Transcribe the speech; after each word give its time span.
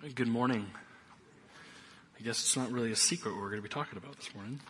Good 0.00 0.28
morning. 0.28 0.64
I 2.16 2.22
guess 2.22 2.38
it's 2.38 2.56
not 2.56 2.70
really 2.70 2.92
a 2.92 2.96
secret 2.96 3.32
what 3.32 3.42
we're 3.42 3.50
going 3.50 3.60
to 3.60 3.68
be 3.68 3.68
talking 3.68 3.98
about 3.98 4.16
this 4.16 4.32
morning. 4.32 4.60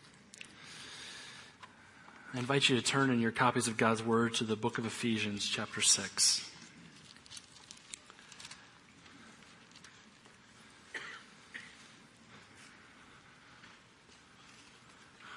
I 2.32 2.38
invite 2.38 2.70
you 2.70 2.76
to 2.76 2.82
turn 2.82 3.10
in 3.10 3.20
your 3.20 3.30
copies 3.30 3.68
of 3.68 3.76
God's 3.76 4.02
Word 4.02 4.32
to 4.36 4.44
the 4.44 4.56
book 4.56 4.78
of 4.78 4.86
Ephesians, 4.86 5.46
chapter 5.46 5.82
6. 5.82 6.50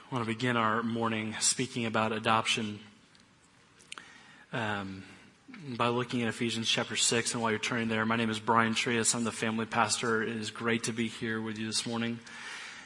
I 0.09 0.15
want 0.15 0.25
to 0.25 0.33
begin 0.33 0.55
our 0.55 0.81
morning 0.83 1.35
speaking 1.41 1.85
about 1.85 2.13
adoption. 2.13 2.79
Um, 4.53 5.03
by 5.77 5.87
looking 5.87 6.21
at 6.21 6.27
Ephesians 6.27 6.67
chapter 6.69 6.95
6. 6.95 7.33
And 7.33 7.41
while 7.41 7.51
you're 7.51 7.59
turning 7.59 7.87
there, 7.87 8.05
my 8.05 8.15
name 8.15 8.29
is 8.29 8.39
Brian 8.39 8.73
Trias. 8.73 9.13
I'm 9.15 9.23
the 9.23 9.31
family 9.31 9.65
pastor. 9.65 10.23
It 10.23 10.35
is 10.35 10.51
great 10.51 10.83
to 10.83 10.93
be 10.93 11.07
here 11.07 11.41
with 11.41 11.57
you 11.57 11.67
this 11.67 11.85
morning. 11.85 12.19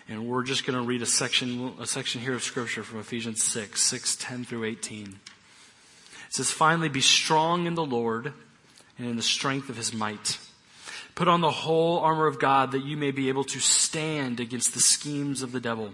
And 0.08 0.28
we're 0.28 0.44
just 0.44 0.66
going 0.66 0.78
to 0.80 0.86
read 0.86 1.02
a 1.02 1.06
section, 1.06 1.74
a 1.80 1.86
section 1.86 2.22
here 2.22 2.34
of 2.34 2.44
scripture 2.44 2.84
from 2.84 3.00
Ephesians 3.00 3.44
6, 3.44 3.82
6, 3.82 4.16
10 4.18 4.46
through 4.46 4.66
18. 4.66 5.08
It 5.08 6.34
says, 6.34 6.52
finally 6.52 6.90
be 6.90 7.02
strong 7.02 7.66
in 7.66 7.76
the 7.76 7.86
Lord 7.86 8.34
and 8.98 9.08
in 9.08 9.16
the 9.16 9.22
strength 9.22 9.70
of 9.70 9.78
his 9.78 9.94
might. 9.94 10.38
Put 11.16 11.28
on 11.28 11.42
the 11.42 11.52
whole 11.52 12.00
armor 12.00 12.28
of 12.28 12.40
God 12.40 12.72
that 12.74 12.84
you 12.84 12.98
may 12.98 13.12
be 13.12 13.30
able 13.30 13.46
to 13.46 13.60
stand 13.60 14.40
against 14.40 14.74
the 14.74 14.82
schemes 14.82 15.42
of 15.42 15.52
the 15.52 15.60
devil. 15.60 15.94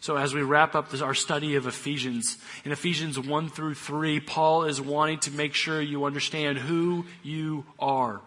so 0.00 0.16
as 0.16 0.34
we 0.34 0.42
wrap 0.42 0.74
up 0.74 0.90
this, 0.90 1.00
our 1.00 1.14
study 1.14 1.56
of 1.56 1.66
Ephesians, 1.66 2.38
in 2.64 2.72
Ephesians 2.72 3.18
1 3.18 3.48
through 3.48 3.74
3, 3.74 4.20
Paul 4.20 4.64
is 4.64 4.80
wanting 4.80 5.18
to 5.20 5.30
make 5.30 5.54
sure 5.54 5.80
you 5.80 6.04
understand 6.04 6.58
who 6.58 7.06
you 7.22 7.64
are. 7.78 8.20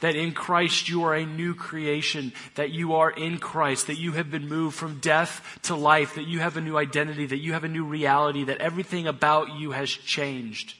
That 0.00 0.16
in 0.16 0.32
Christ 0.32 0.88
you 0.88 1.04
are 1.04 1.14
a 1.14 1.26
new 1.26 1.54
creation, 1.54 2.32
that 2.54 2.70
you 2.70 2.94
are 2.94 3.10
in 3.10 3.38
Christ, 3.38 3.88
that 3.88 3.98
you 3.98 4.12
have 4.12 4.30
been 4.30 4.48
moved 4.48 4.76
from 4.76 5.00
death 5.00 5.58
to 5.62 5.74
life, 5.74 6.14
that 6.14 6.26
you 6.26 6.38
have 6.38 6.56
a 6.56 6.60
new 6.60 6.76
identity, 6.76 7.26
that 7.26 7.38
you 7.40 7.52
have 7.52 7.64
a 7.64 7.68
new 7.68 7.84
reality, 7.84 8.44
that 8.44 8.58
everything 8.58 9.06
about 9.06 9.56
you 9.56 9.72
has 9.72 9.90
changed. 9.90 10.74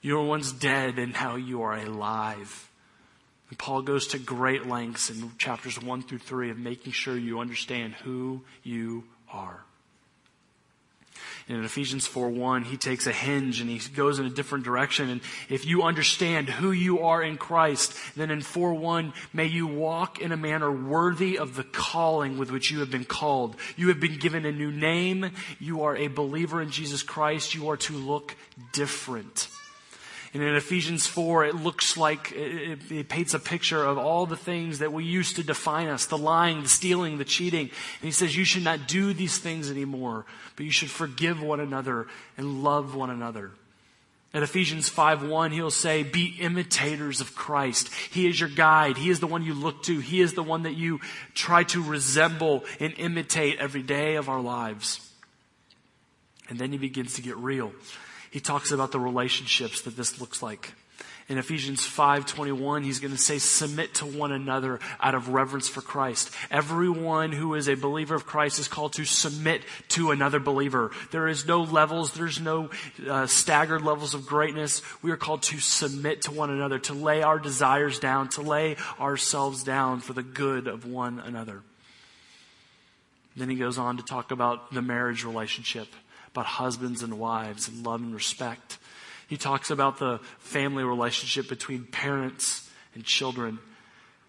You 0.00 0.16
were 0.16 0.24
once 0.24 0.52
dead 0.52 0.98
and 0.98 1.14
now 1.14 1.36
you 1.36 1.62
are 1.62 1.76
alive. 1.78 2.70
And 3.48 3.58
Paul 3.58 3.82
goes 3.82 4.06
to 4.08 4.18
great 4.18 4.66
lengths 4.66 5.10
in 5.10 5.32
chapters 5.38 5.80
1 5.80 6.02
through 6.02 6.18
3 6.18 6.50
of 6.50 6.58
making 6.58 6.92
sure 6.92 7.16
you 7.16 7.40
understand 7.40 7.94
who 7.94 8.42
you 8.62 9.04
are. 9.34 9.64
And 11.46 11.58
in 11.58 11.64
Ephesians 11.64 12.06
4 12.06 12.30
1, 12.30 12.64
he 12.64 12.78
takes 12.78 13.06
a 13.06 13.12
hinge 13.12 13.60
and 13.60 13.68
he 13.68 13.78
goes 13.90 14.18
in 14.18 14.24
a 14.24 14.30
different 14.30 14.64
direction. 14.64 15.10
And 15.10 15.20
if 15.50 15.66
you 15.66 15.82
understand 15.82 16.48
who 16.48 16.72
you 16.72 17.00
are 17.00 17.22
in 17.22 17.36
Christ, 17.36 17.94
then 18.16 18.30
in 18.30 18.40
4 18.40 18.72
1, 18.72 19.12
may 19.34 19.44
you 19.44 19.66
walk 19.66 20.18
in 20.20 20.32
a 20.32 20.38
manner 20.38 20.72
worthy 20.72 21.38
of 21.38 21.54
the 21.54 21.64
calling 21.64 22.38
with 22.38 22.50
which 22.50 22.70
you 22.70 22.80
have 22.80 22.90
been 22.90 23.04
called. 23.04 23.56
You 23.76 23.88
have 23.88 24.00
been 24.00 24.18
given 24.18 24.46
a 24.46 24.52
new 24.52 24.72
name. 24.72 25.32
You 25.58 25.82
are 25.82 25.96
a 25.96 26.08
believer 26.08 26.62
in 26.62 26.70
Jesus 26.70 27.02
Christ. 27.02 27.54
You 27.54 27.68
are 27.68 27.76
to 27.76 27.92
look 27.92 28.34
different. 28.72 29.48
And 30.34 30.42
in 30.42 30.56
Ephesians 30.56 31.06
4, 31.06 31.44
it 31.44 31.54
looks 31.54 31.96
like 31.96 32.32
it, 32.32 32.90
it, 32.90 33.08
paints 33.08 33.34
a 33.34 33.38
picture 33.38 33.84
of 33.84 33.98
all 33.98 34.26
the 34.26 34.36
things 34.36 34.80
that 34.80 34.92
we 34.92 35.04
used 35.04 35.36
to 35.36 35.44
define 35.44 35.86
us 35.86 36.06
the 36.06 36.18
lying, 36.18 36.64
the 36.64 36.68
stealing, 36.68 37.18
the 37.18 37.24
cheating. 37.24 37.70
And 38.00 38.02
he 38.02 38.10
says, 38.10 38.36
You 38.36 38.44
should 38.44 38.64
not 38.64 38.88
do 38.88 39.14
these 39.14 39.38
things 39.38 39.70
anymore, 39.70 40.26
but 40.56 40.66
you 40.66 40.72
should 40.72 40.90
forgive 40.90 41.40
one 41.40 41.60
another 41.60 42.08
and 42.36 42.64
love 42.64 42.96
one 42.96 43.10
another. 43.10 43.52
At 44.34 44.42
Ephesians 44.42 44.88
5 44.88 45.22
1, 45.22 45.52
he'll 45.52 45.70
say, 45.70 46.02
Be 46.02 46.34
imitators 46.40 47.20
of 47.20 47.36
Christ. 47.36 47.94
He 48.10 48.26
is 48.26 48.38
your 48.40 48.48
guide. 48.48 48.96
He 48.96 49.10
is 49.10 49.20
the 49.20 49.28
one 49.28 49.44
you 49.44 49.54
look 49.54 49.84
to. 49.84 50.00
He 50.00 50.20
is 50.20 50.34
the 50.34 50.42
one 50.42 50.64
that 50.64 50.74
you 50.74 50.98
try 51.34 51.62
to 51.64 51.80
resemble 51.80 52.64
and 52.80 52.92
imitate 52.98 53.60
every 53.60 53.82
day 53.82 54.16
of 54.16 54.28
our 54.28 54.40
lives. 54.40 55.08
And 56.48 56.58
then 56.58 56.72
he 56.72 56.78
begins 56.78 57.14
to 57.14 57.22
get 57.22 57.36
real 57.36 57.72
he 58.34 58.40
talks 58.40 58.72
about 58.72 58.90
the 58.90 58.98
relationships 58.98 59.82
that 59.82 59.96
this 59.96 60.20
looks 60.20 60.42
like. 60.42 60.72
In 61.28 61.38
Ephesians 61.38 61.86
5:21, 61.86 62.82
he's 62.82 62.98
going 62.98 63.12
to 63.12 63.16
say 63.16 63.38
submit 63.38 63.94
to 63.94 64.06
one 64.06 64.32
another 64.32 64.80
out 65.00 65.14
of 65.14 65.28
reverence 65.28 65.68
for 65.68 65.80
Christ. 65.80 66.32
Everyone 66.50 67.30
who 67.30 67.54
is 67.54 67.68
a 67.68 67.76
believer 67.76 68.16
of 68.16 68.26
Christ 68.26 68.58
is 68.58 68.66
called 68.66 68.94
to 68.94 69.04
submit 69.04 69.62
to 69.90 70.10
another 70.10 70.40
believer. 70.40 70.90
There 71.12 71.28
is 71.28 71.46
no 71.46 71.62
levels, 71.62 72.10
there's 72.14 72.40
no 72.40 72.70
uh, 73.08 73.28
staggered 73.28 73.82
levels 73.82 74.14
of 74.14 74.26
greatness. 74.26 74.82
We 75.00 75.12
are 75.12 75.16
called 75.16 75.42
to 75.42 75.60
submit 75.60 76.22
to 76.22 76.32
one 76.32 76.50
another, 76.50 76.80
to 76.80 76.92
lay 76.92 77.22
our 77.22 77.38
desires 77.38 78.00
down, 78.00 78.30
to 78.30 78.42
lay 78.42 78.74
ourselves 78.98 79.62
down 79.62 80.00
for 80.00 80.12
the 80.12 80.24
good 80.24 80.66
of 80.66 80.84
one 80.84 81.20
another. 81.20 81.62
Then 83.36 83.48
he 83.48 83.54
goes 83.54 83.78
on 83.78 83.98
to 83.98 84.02
talk 84.02 84.32
about 84.32 84.74
the 84.74 84.82
marriage 84.82 85.24
relationship 85.24 85.86
about 86.34 86.46
husbands 86.46 87.04
and 87.04 87.16
wives 87.20 87.68
and 87.68 87.86
love 87.86 88.00
and 88.00 88.12
respect. 88.12 88.78
He 89.28 89.36
talks 89.36 89.70
about 89.70 90.00
the 90.00 90.18
family 90.40 90.82
relationship 90.82 91.48
between 91.48 91.84
parents 91.84 92.68
and 92.92 93.04
children. 93.04 93.60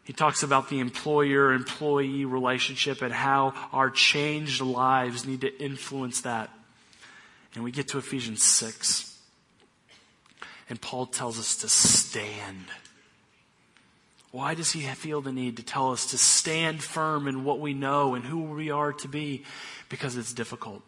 He 0.03 0.13
talks 0.13 0.43
about 0.43 0.69
the 0.69 0.79
employer 0.79 1.51
employee 1.51 2.25
relationship 2.25 3.01
and 3.01 3.11
how 3.11 3.53
our 3.73 3.89
changed 3.89 4.61
lives 4.61 5.25
need 5.25 5.41
to 5.41 5.61
influence 5.61 6.21
that. 6.21 6.51
And 7.55 7.63
we 7.63 7.71
get 7.71 7.87
to 7.89 7.97
Ephesians 7.97 8.43
6. 8.43 9.17
And 10.69 10.79
Paul 10.79 11.07
tells 11.07 11.39
us 11.39 11.55
to 11.57 11.69
stand. 11.69 12.65
Why 14.29 14.53
does 14.53 14.73
he 14.73 14.81
feel 14.81 15.21
the 15.21 15.31
need 15.31 15.57
to 15.57 15.63
tell 15.63 15.91
us 15.91 16.11
to 16.11 16.19
stand 16.19 16.83
firm 16.83 17.27
in 17.27 17.43
what 17.43 17.59
we 17.59 17.73
know 17.73 18.13
and 18.13 18.23
who 18.23 18.43
we 18.43 18.69
are 18.69 18.93
to 18.93 19.07
be? 19.07 19.43
Because 19.89 20.17
it's 20.17 20.33
difficult. 20.33 20.83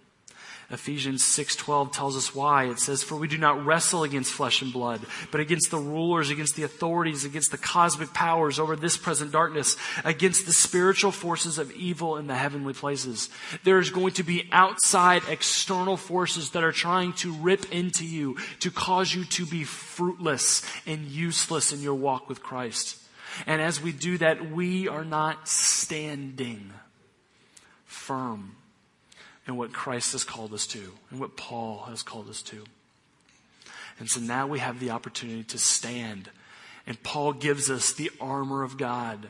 Ephesians 0.69 1.23
6:12 1.23 1.93
tells 1.93 2.17
us 2.17 2.35
why. 2.35 2.65
It 2.65 2.79
says, 2.79 3.01
"For 3.01 3.15
we 3.15 3.29
do 3.29 3.37
not 3.37 3.65
wrestle 3.65 4.03
against 4.03 4.33
flesh 4.33 4.61
and 4.61 4.73
blood, 4.73 5.05
but 5.31 5.39
against 5.39 5.71
the 5.71 5.77
rulers, 5.77 6.29
against 6.29 6.57
the 6.57 6.63
authorities, 6.63 7.23
against 7.23 7.51
the 7.51 7.57
cosmic 7.57 8.13
powers 8.13 8.59
over 8.59 8.75
this 8.75 8.97
present 8.97 9.31
darkness, 9.31 9.77
against 10.03 10.45
the 10.45 10.51
spiritual 10.51 11.13
forces 11.13 11.57
of 11.57 11.71
evil 11.71 12.17
in 12.17 12.27
the 12.27 12.35
heavenly 12.35 12.73
places." 12.73 13.29
There's 13.63 13.89
going 13.91 14.13
to 14.15 14.23
be 14.23 14.49
outside 14.51 15.23
external 15.29 15.95
forces 15.95 16.49
that 16.49 16.65
are 16.65 16.73
trying 16.73 17.13
to 17.13 17.31
rip 17.31 17.71
into 17.71 18.03
you 18.03 18.35
to 18.59 18.69
cause 18.69 19.13
you 19.13 19.23
to 19.23 19.45
be 19.45 19.63
fruitless 19.63 20.63
and 20.85 21.07
useless 21.07 21.71
in 21.71 21.81
your 21.81 21.95
walk 21.95 22.27
with 22.27 22.43
Christ. 22.43 22.97
And 23.45 23.61
as 23.61 23.79
we 23.79 23.93
do 23.93 24.17
that, 24.17 24.51
we 24.51 24.89
are 24.89 25.05
not 25.05 25.47
standing 25.47 26.73
firm 27.85 28.57
and 29.47 29.57
what 29.57 29.73
Christ 29.73 30.11
has 30.11 30.23
called 30.23 30.53
us 30.53 30.67
to 30.67 30.93
and 31.09 31.19
what 31.19 31.37
Paul 31.37 31.85
has 31.89 32.03
called 32.03 32.29
us 32.29 32.41
to. 32.43 32.65
And 33.99 34.09
so 34.09 34.19
now 34.19 34.45
we 34.45 34.59
have 34.59 34.79
the 34.79 34.91
opportunity 34.91 35.43
to 35.45 35.57
stand. 35.57 36.29
And 36.85 37.01
Paul 37.01 37.33
gives 37.33 37.69
us 37.69 37.93
the 37.93 38.11
armor 38.21 38.63
of 38.63 38.77
God 38.77 39.29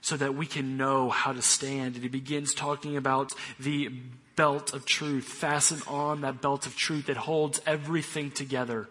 so 0.00 0.16
that 0.16 0.34
we 0.34 0.46
can 0.46 0.76
know 0.76 1.10
how 1.10 1.32
to 1.32 1.42
stand. 1.42 1.94
And 1.94 2.02
he 2.02 2.08
begins 2.08 2.54
talking 2.54 2.96
about 2.96 3.32
the 3.58 3.90
belt 4.36 4.72
of 4.72 4.86
truth. 4.86 5.24
Fasten 5.24 5.82
on 5.86 6.22
that 6.22 6.40
belt 6.40 6.64
of 6.66 6.76
truth 6.76 7.06
that 7.06 7.16
holds 7.16 7.60
everything 7.66 8.30
together. 8.30 8.88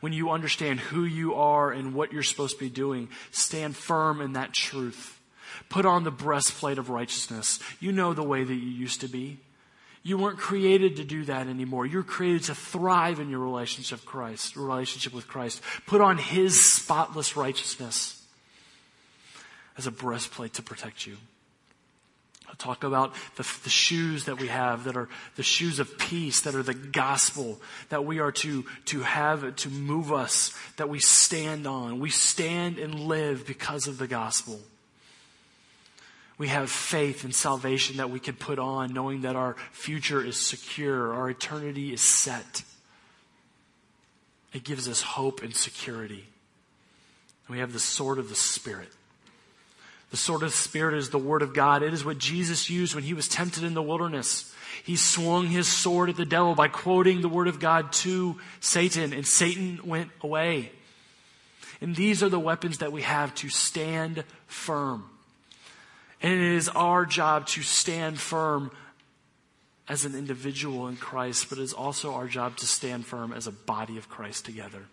When 0.00 0.12
you 0.12 0.30
understand 0.30 0.80
who 0.80 1.04
you 1.04 1.34
are 1.34 1.70
and 1.70 1.94
what 1.94 2.12
you're 2.12 2.22
supposed 2.22 2.58
to 2.58 2.64
be 2.64 2.70
doing, 2.70 3.08
stand 3.30 3.76
firm 3.76 4.20
in 4.20 4.32
that 4.32 4.52
truth. 4.52 5.20
Put 5.68 5.86
on 5.86 6.04
the 6.04 6.10
breastplate 6.10 6.78
of 6.78 6.90
righteousness. 6.90 7.60
You 7.80 7.92
know 7.92 8.12
the 8.12 8.22
way 8.22 8.44
that 8.44 8.54
you 8.54 8.60
used 8.60 9.00
to 9.02 9.08
be. 9.08 9.38
You 10.02 10.16
weren't 10.16 10.38
created 10.38 10.96
to 10.96 11.04
do 11.04 11.24
that 11.24 11.46
anymore. 11.46 11.84
You're 11.84 12.02
created 12.02 12.44
to 12.44 12.54
thrive 12.54 13.20
in 13.20 13.28
your 13.28 13.40
relationship 13.40 14.04
Christ, 14.04 14.56
relationship 14.56 15.12
with 15.12 15.28
Christ. 15.28 15.60
Put 15.86 16.00
on 16.00 16.16
His 16.16 16.62
spotless 16.62 17.36
righteousness 17.36 18.22
as 19.76 19.86
a 19.86 19.90
breastplate 19.90 20.54
to 20.54 20.62
protect 20.62 21.06
you. 21.06 21.16
I'll 22.48 22.56
talk 22.56 22.82
about 22.82 23.14
the, 23.36 23.46
the, 23.62 23.70
shoes 23.70 24.24
that 24.24 24.40
we 24.40 24.48
have 24.48 24.84
that 24.84 24.96
are 24.96 25.08
the 25.36 25.42
shoes 25.44 25.78
of 25.78 25.98
peace, 25.98 26.40
that 26.40 26.56
are 26.56 26.64
the 26.64 26.74
gospel, 26.74 27.60
that 27.90 28.04
we 28.04 28.18
are 28.18 28.32
to, 28.32 28.64
to 28.86 29.02
have, 29.02 29.54
to 29.56 29.68
move 29.68 30.12
us, 30.12 30.52
that 30.76 30.88
we 30.88 30.98
stand 30.98 31.68
on. 31.68 32.00
We 32.00 32.10
stand 32.10 32.78
and 32.78 32.98
live 32.98 33.46
because 33.46 33.86
of 33.86 33.98
the 33.98 34.08
gospel. 34.08 34.58
We 36.40 36.48
have 36.48 36.70
faith 36.70 37.24
and 37.24 37.34
salvation 37.34 37.98
that 37.98 38.08
we 38.08 38.18
can 38.18 38.34
put 38.34 38.58
on, 38.58 38.94
knowing 38.94 39.20
that 39.22 39.36
our 39.36 39.56
future 39.72 40.24
is 40.24 40.38
secure, 40.38 41.12
our 41.12 41.28
eternity 41.28 41.92
is 41.92 42.00
set. 42.00 42.62
It 44.54 44.64
gives 44.64 44.88
us 44.88 45.02
hope 45.02 45.42
and 45.42 45.54
security. 45.54 46.24
And 47.46 47.54
we 47.54 47.58
have 47.58 47.74
the 47.74 47.78
sword 47.78 48.18
of 48.18 48.30
the 48.30 48.34
Spirit. 48.34 48.88
The 50.12 50.16
sword 50.16 50.42
of 50.42 50.52
the 50.52 50.56
Spirit 50.56 50.96
is 50.96 51.10
the 51.10 51.18
Word 51.18 51.42
of 51.42 51.52
God. 51.52 51.82
It 51.82 51.92
is 51.92 52.06
what 52.06 52.16
Jesus 52.16 52.70
used 52.70 52.94
when 52.94 53.04
he 53.04 53.12
was 53.12 53.28
tempted 53.28 53.62
in 53.62 53.74
the 53.74 53.82
wilderness. 53.82 54.50
He 54.82 54.96
swung 54.96 55.48
his 55.48 55.68
sword 55.68 56.08
at 56.08 56.16
the 56.16 56.24
devil 56.24 56.54
by 56.54 56.68
quoting 56.68 57.20
the 57.20 57.28
Word 57.28 57.48
of 57.48 57.60
God 57.60 57.92
to 57.92 58.40
Satan, 58.60 59.12
and 59.12 59.26
Satan 59.26 59.80
went 59.84 60.08
away. 60.22 60.72
And 61.82 61.94
these 61.94 62.22
are 62.22 62.30
the 62.30 62.40
weapons 62.40 62.78
that 62.78 62.92
we 62.92 63.02
have 63.02 63.34
to 63.34 63.50
stand 63.50 64.24
firm. 64.46 65.09
And 66.22 66.32
it 66.32 66.40
is 66.40 66.68
our 66.68 67.06
job 67.06 67.46
to 67.48 67.62
stand 67.62 68.18
firm 68.18 68.70
as 69.88 70.04
an 70.04 70.14
individual 70.14 70.86
in 70.88 70.96
Christ, 70.96 71.48
but 71.48 71.58
it 71.58 71.62
is 71.62 71.72
also 71.72 72.14
our 72.14 72.28
job 72.28 72.56
to 72.58 72.66
stand 72.66 73.06
firm 73.06 73.32
as 73.32 73.46
a 73.46 73.52
body 73.52 73.96
of 73.96 74.08
Christ 74.08 74.44
together. 74.44 74.84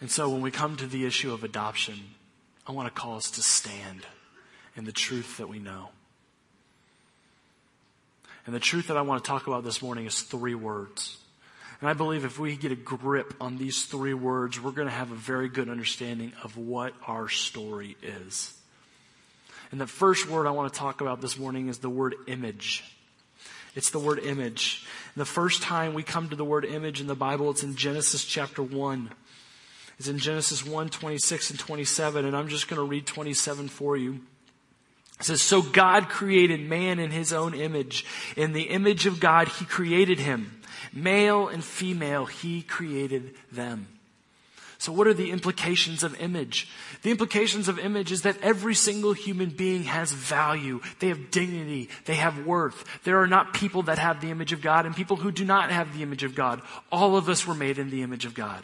And 0.00 0.10
so 0.10 0.28
when 0.28 0.42
we 0.42 0.50
come 0.50 0.76
to 0.76 0.86
the 0.86 1.06
issue 1.06 1.32
of 1.32 1.44
adoption, 1.44 1.94
I 2.66 2.72
want 2.72 2.92
to 2.92 3.00
call 3.00 3.16
us 3.16 3.30
to 3.32 3.42
stand 3.42 4.06
in 4.76 4.84
the 4.84 4.92
truth 4.92 5.38
that 5.38 5.48
we 5.48 5.58
know. 5.58 5.88
And 8.44 8.54
the 8.54 8.60
truth 8.60 8.88
that 8.88 8.96
I 8.96 9.02
want 9.02 9.24
to 9.24 9.28
talk 9.28 9.46
about 9.46 9.64
this 9.64 9.80
morning 9.80 10.06
is 10.06 10.20
three 10.20 10.54
words. 10.54 11.16
And 11.80 11.88
I 11.88 11.94
believe 11.94 12.24
if 12.24 12.38
we 12.38 12.56
get 12.56 12.72
a 12.72 12.76
grip 12.76 13.34
on 13.40 13.58
these 13.58 13.84
three 13.86 14.14
words, 14.14 14.60
we're 14.60 14.70
going 14.72 14.88
to 14.88 14.94
have 14.94 15.10
a 15.10 15.16
very 15.16 15.48
good 15.48 15.68
understanding 15.68 16.32
of 16.42 16.56
what 16.56 16.92
our 17.06 17.28
story 17.28 17.96
is. 18.02 18.55
And 19.70 19.80
the 19.80 19.86
first 19.86 20.28
word 20.28 20.46
I 20.46 20.50
want 20.50 20.72
to 20.72 20.78
talk 20.78 21.00
about 21.00 21.20
this 21.20 21.38
morning 21.38 21.68
is 21.68 21.78
the 21.78 21.90
word 21.90 22.14
image. 22.26 22.84
It's 23.74 23.90
the 23.90 23.98
word 23.98 24.20
image. 24.20 24.86
And 25.14 25.20
the 25.20 25.26
first 25.26 25.62
time 25.62 25.94
we 25.94 26.02
come 26.02 26.28
to 26.30 26.36
the 26.36 26.44
word 26.44 26.64
image 26.64 27.00
in 27.00 27.06
the 27.06 27.14
Bible, 27.14 27.50
it's 27.50 27.62
in 27.62 27.76
Genesis 27.76 28.24
chapter 28.24 28.62
1. 28.62 29.10
It's 29.98 30.08
in 30.08 30.18
Genesis 30.18 30.64
1, 30.64 30.88
26 30.90 31.50
and 31.50 31.58
27, 31.58 32.24
and 32.24 32.36
I'm 32.36 32.48
just 32.48 32.68
going 32.68 32.78
to 32.78 32.86
read 32.86 33.06
27 33.06 33.68
for 33.68 33.96
you. 33.96 34.20
It 35.18 35.24
says, 35.24 35.42
So 35.42 35.62
God 35.62 36.08
created 36.08 36.60
man 36.60 36.98
in 36.98 37.10
his 37.10 37.32
own 37.32 37.54
image. 37.54 38.04
In 38.36 38.52
the 38.52 38.64
image 38.64 39.06
of 39.06 39.20
God, 39.20 39.48
he 39.48 39.64
created 39.64 40.20
him. 40.20 40.60
Male 40.92 41.48
and 41.48 41.64
female, 41.64 42.26
he 42.26 42.62
created 42.62 43.34
them. 43.50 43.88
So 44.78 44.92
what 44.92 45.06
are 45.06 45.14
the 45.14 45.30
implications 45.30 46.02
of 46.02 46.20
image? 46.20 46.68
The 47.02 47.10
implications 47.10 47.68
of 47.68 47.78
image 47.78 48.12
is 48.12 48.22
that 48.22 48.40
every 48.42 48.74
single 48.74 49.14
human 49.14 49.50
being 49.50 49.84
has 49.84 50.12
value. 50.12 50.80
They 50.98 51.08
have 51.08 51.30
dignity. 51.30 51.88
They 52.04 52.16
have 52.16 52.46
worth. 52.46 52.84
There 53.04 53.20
are 53.20 53.26
not 53.26 53.54
people 53.54 53.82
that 53.84 53.98
have 53.98 54.20
the 54.20 54.30
image 54.30 54.52
of 54.52 54.60
God 54.60 54.84
and 54.84 54.94
people 54.94 55.16
who 55.16 55.32
do 55.32 55.44
not 55.44 55.70
have 55.70 55.96
the 55.96 56.02
image 56.02 56.24
of 56.24 56.34
God. 56.34 56.60
All 56.92 57.16
of 57.16 57.28
us 57.28 57.46
were 57.46 57.54
made 57.54 57.78
in 57.78 57.90
the 57.90 58.02
image 58.02 58.26
of 58.26 58.34
God. 58.34 58.62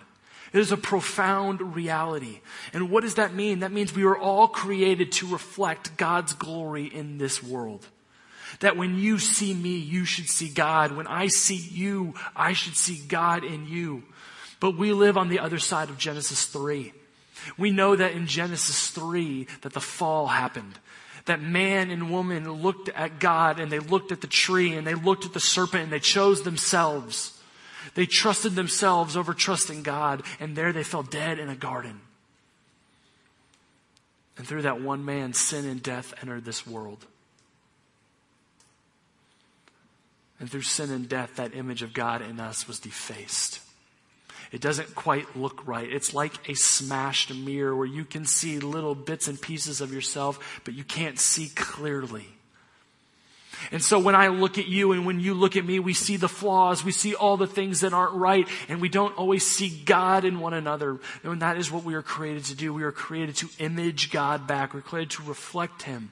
It 0.52 0.60
is 0.60 0.70
a 0.70 0.76
profound 0.76 1.74
reality. 1.74 2.40
And 2.74 2.90
what 2.90 3.02
does 3.02 3.14
that 3.14 3.32
mean? 3.32 3.60
That 3.60 3.72
means 3.72 3.94
we 3.94 4.04
were 4.04 4.18
all 4.18 4.48
created 4.48 5.12
to 5.12 5.26
reflect 5.26 5.96
God's 5.96 6.34
glory 6.34 6.84
in 6.84 7.16
this 7.16 7.42
world. 7.42 7.86
That 8.60 8.76
when 8.76 8.98
you 8.98 9.18
see 9.18 9.54
me, 9.54 9.76
you 9.78 10.04
should 10.04 10.28
see 10.28 10.50
God. 10.50 10.92
When 10.92 11.06
I 11.06 11.28
see 11.28 11.56
you, 11.56 12.14
I 12.36 12.52
should 12.52 12.76
see 12.76 13.00
God 13.08 13.44
in 13.44 13.66
you. 13.66 14.02
But 14.62 14.76
we 14.76 14.92
live 14.92 15.18
on 15.18 15.28
the 15.28 15.40
other 15.40 15.58
side 15.58 15.90
of 15.90 15.98
Genesis 15.98 16.46
3. 16.46 16.92
We 17.58 17.72
know 17.72 17.96
that 17.96 18.12
in 18.12 18.28
Genesis 18.28 18.90
3 18.90 19.48
that 19.62 19.72
the 19.72 19.80
fall 19.80 20.28
happened. 20.28 20.78
That 21.24 21.42
man 21.42 21.90
and 21.90 22.12
woman 22.12 22.48
looked 22.48 22.88
at 22.90 23.18
God 23.18 23.58
and 23.58 23.72
they 23.72 23.80
looked 23.80 24.12
at 24.12 24.20
the 24.20 24.28
tree 24.28 24.74
and 24.74 24.86
they 24.86 24.94
looked 24.94 25.24
at 25.24 25.32
the 25.32 25.40
serpent 25.40 25.82
and 25.82 25.92
they 25.92 25.98
chose 25.98 26.42
themselves. 26.42 27.36
They 27.96 28.06
trusted 28.06 28.54
themselves 28.54 29.16
over 29.16 29.34
trusting 29.34 29.82
God 29.82 30.22
and 30.38 30.54
there 30.54 30.72
they 30.72 30.84
fell 30.84 31.02
dead 31.02 31.40
in 31.40 31.48
a 31.48 31.56
garden. 31.56 32.00
And 34.38 34.46
through 34.46 34.62
that 34.62 34.80
one 34.80 35.04
man, 35.04 35.32
sin 35.32 35.66
and 35.66 35.82
death 35.82 36.14
entered 36.22 36.44
this 36.44 36.64
world. 36.64 37.04
And 40.38 40.48
through 40.48 40.62
sin 40.62 40.92
and 40.92 41.08
death, 41.08 41.34
that 41.34 41.52
image 41.52 41.82
of 41.82 41.92
God 41.92 42.22
in 42.22 42.38
us 42.38 42.68
was 42.68 42.78
defaced. 42.78 43.58
It 44.52 44.60
doesn't 44.60 44.94
quite 44.94 45.34
look 45.34 45.66
right. 45.66 45.90
It's 45.90 46.12
like 46.12 46.48
a 46.48 46.54
smashed 46.54 47.34
mirror 47.34 47.74
where 47.74 47.86
you 47.86 48.04
can 48.04 48.26
see 48.26 48.60
little 48.60 48.94
bits 48.94 49.26
and 49.26 49.40
pieces 49.40 49.80
of 49.80 49.92
yourself, 49.92 50.60
but 50.64 50.74
you 50.74 50.84
can't 50.84 51.18
see 51.18 51.48
clearly. 51.48 52.26
And 53.70 53.82
so 53.82 53.98
when 53.98 54.14
I 54.14 54.28
look 54.28 54.58
at 54.58 54.66
you 54.66 54.92
and 54.92 55.06
when 55.06 55.20
you 55.20 55.32
look 55.32 55.56
at 55.56 55.64
me, 55.64 55.78
we 55.78 55.94
see 55.94 56.16
the 56.16 56.28
flaws, 56.28 56.84
we 56.84 56.92
see 56.92 57.14
all 57.14 57.38
the 57.38 57.46
things 57.46 57.80
that 57.80 57.94
aren't 57.94 58.14
right, 58.14 58.46
and 58.68 58.80
we 58.80 58.90
don't 58.90 59.16
always 59.16 59.46
see 59.46 59.70
God 59.84 60.24
in 60.26 60.40
one 60.40 60.52
another. 60.52 60.98
And 61.22 61.40
that 61.40 61.56
is 61.56 61.70
what 61.70 61.84
we 61.84 61.94
are 61.94 62.02
created 62.02 62.44
to 62.46 62.54
do. 62.54 62.74
We 62.74 62.82
are 62.82 62.92
created 62.92 63.36
to 63.36 63.48
image 63.58 64.10
God 64.10 64.46
back. 64.46 64.74
We're 64.74 64.80
created 64.82 65.12
to 65.12 65.22
reflect 65.22 65.82
Him. 65.82 66.10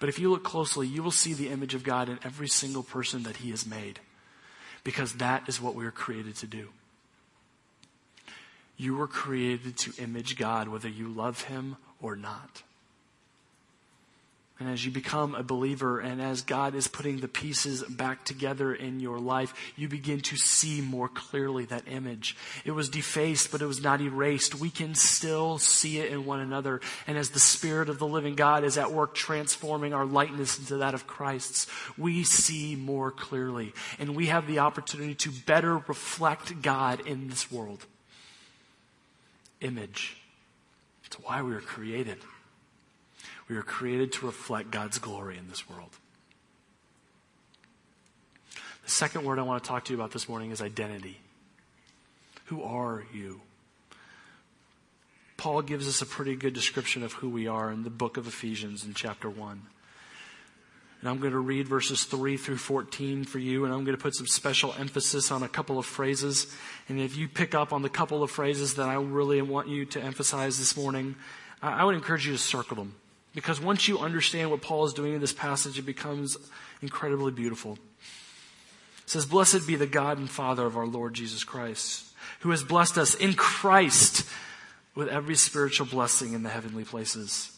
But 0.00 0.08
if 0.08 0.18
you 0.18 0.30
look 0.30 0.42
closely, 0.42 0.88
you 0.88 1.02
will 1.02 1.10
see 1.10 1.34
the 1.34 1.48
image 1.50 1.74
of 1.74 1.84
God 1.84 2.08
in 2.08 2.18
every 2.24 2.48
single 2.48 2.82
person 2.82 3.22
that 3.24 3.36
He 3.36 3.50
has 3.50 3.66
made 3.66 4.00
because 4.84 5.14
that 5.14 5.48
is 5.48 5.60
what 5.60 5.74
we 5.74 5.84
were 5.84 5.90
created 5.90 6.36
to 6.36 6.46
do. 6.46 6.68
You 8.76 8.96
were 8.96 9.06
created 9.06 9.76
to 9.78 10.02
image 10.02 10.36
God, 10.36 10.68
whether 10.68 10.88
you 10.88 11.08
love 11.08 11.42
Him 11.42 11.76
or 12.00 12.16
not. 12.16 12.62
And 14.62 14.70
as 14.70 14.84
you 14.84 14.92
become 14.92 15.34
a 15.34 15.42
believer 15.42 15.98
and 15.98 16.22
as 16.22 16.42
God 16.42 16.76
is 16.76 16.86
putting 16.86 17.18
the 17.18 17.26
pieces 17.26 17.82
back 17.82 18.24
together 18.24 18.72
in 18.72 19.00
your 19.00 19.18
life, 19.18 19.52
you 19.74 19.88
begin 19.88 20.20
to 20.20 20.36
see 20.36 20.80
more 20.80 21.08
clearly 21.08 21.64
that 21.64 21.88
image. 21.88 22.36
It 22.64 22.70
was 22.70 22.88
defaced, 22.88 23.50
but 23.50 23.60
it 23.60 23.66
was 23.66 23.82
not 23.82 24.00
erased. 24.00 24.54
We 24.54 24.70
can 24.70 24.94
still 24.94 25.58
see 25.58 25.98
it 25.98 26.12
in 26.12 26.26
one 26.26 26.38
another. 26.38 26.80
And 27.08 27.18
as 27.18 27.30
the 27.30 27.40
Spirit 27.40 27.88
of 27.88 27.98
the 27.98 28.06
living 28.06 28.36
God 28.36 28.62
is 28.62 28.78
at 28.78 28.92
work 28.92 29.16
transforming 29.16 29.92
our 29.92 30.06
likeness 30.06 30.56
into 30.60 30.76
that 30.76 30.94
of 30.94 31.08
Christ's, 31.08 31.66
we 31.98 32.22
see 32.22 32.76
more 32.76 33.10
clearly. 33.10 33.72
And 33.98 34.14
we 34.14 34.26
have 34.26 34.46
the 34.46 34.60
opportunity 34.60 35.16
to 35.16 35.32
better 35.44 35.78
reflect 35.78 36.62
God 36.62 37.04
in 37.04 37.26
this 37.26 37.50
world. 37.50 37.84
Image. 39.60 40.18
It's 41.04 41.16
why 41.18 41.42
we 41.42 41.50
were 41.50 41.60
created. 41.60 42.18
We 43.52 43.58
are 43.58 43.62
created 43.62 44.12
to 44.12 44.24
reflect 44.24 44.70
God's 44.70 44.98
glory 44.98 45.36
in 45.36 45.50
this 45.50 45.68
world. 45.68 45.90
The 48.82 48.90
second 48.90 49.24
word 49.24 49.38
I 49.38 49.42
want 49.42 49.62
to 49.62 49.68
talk 49.68 49.84
to 49.84 49.92
you 49.92 49.98
about 49.98 50.10
this 50.10 50.26
morning 50.26 50.52
is 50.52 50.62
identity. 50.62 51.20
Who 52.46 52.62
are 52.62 53.04
you? 53.12 53.42
Paul 55.36 55.60
gives 55.60 55.86
us 55.86 56.00
a 56.00 56.06
pretty 56.06 56.34
good 56.34 56.54
description 56.54 57.02
of 57.02 57.12
who 57.12 57.28
we 57.28 57.46
are 57.46 57.70
in 57.70 57.82
the 57.82 57.90
book 57.90 58.16
of 58.16 58.26
Ephesians 58.26 58.86
in 58.86 58.94
chapter 58.94 59.28
1. 59.28 59.60
And 61.02 61.10
I'm 61.10 61.18
going 61.18 61.34
to 61.34 61.38
read 61.38 61.68
verses 61.68 62.04
3 62.04 62.38
through 62.38 62.56
14 62.56 63.24
for 63.24 63.38
you, 63.38 63.66
and 63.66 63.74
I'm 63.74 63.84
going 63.84 63.94
to 63.94 64.02
put 64.02 64.14
some 64.14 64.26
special 64.26 64.74
emphasis 64.78 65.30
on 65.30 65.42
a 65.42 65.48
couple 65.48 65.78
of 65.78 65.84
phrases. 65.84 66.46
And 66.88 66.98
if 66.98 67.18
you 67.18 67.28
pick 67.28 67.54
up 67.54 67.74
on 67.74 67.82
the 67.82 67.90
couple 67.90 68.22
of 68.22 68.30
phrases 68.30 68.76
that 68.76 68.88
I 68.88 68.94
really 68.94 69.42
want 69.42 69.68
you 69.68 69.84
to 69.84 70.00
emphasize 70.00 70.58
this 70.58 70.74
morning, 70.74 71.16
I 71.60 71.84
would 71.84 71.96
encourage 71.96 72.26
you 72.26 72.32
to 72.32 72.38
circle 72.38 72.76
them. 72.76 72.94
Because 73.34 73.60
once 73.60 73.88
you 73.88 73.98
understand 73.98 74.50
what 74.50 74.60
Paul 74.60 74.84
is 74.84 74.92
doing 74.92 75.14
in 75.14 75.20
this 75.20 75.32
passage, 75.32 75.78
it 75.78 75.86
becomes 75.86 76.36
incredibly 76.82 77.32
beautiful. 77.32 77.72
It 77.72 79.10
says, 79.10 79.26
Blessed 79.26 79.66
be 79.66 79.76
the 79.76 79.86
God 79.86 80.18
and 80.18 80.28
Father 80.28 80.66
of 80.66 80.76
our 80.76 80.86
Lord 80.86 81.14
Jesus 81.14 81.44
Christ, 81.44 82.04
who 82.40 82.50
has 82.50 82.62
blessed 82.62 82.98
us 82.98 83.14
in 83.14 83.34
Christ 83.34 84.28
with 84.94 85.08
every 85.08 85.34
spiritual 85.34 85.86
blessing 85.86 86.34
in 86.34 86.42
the 86.42 86.50
heavenly 86.50 86.84
places, 86.84 87.56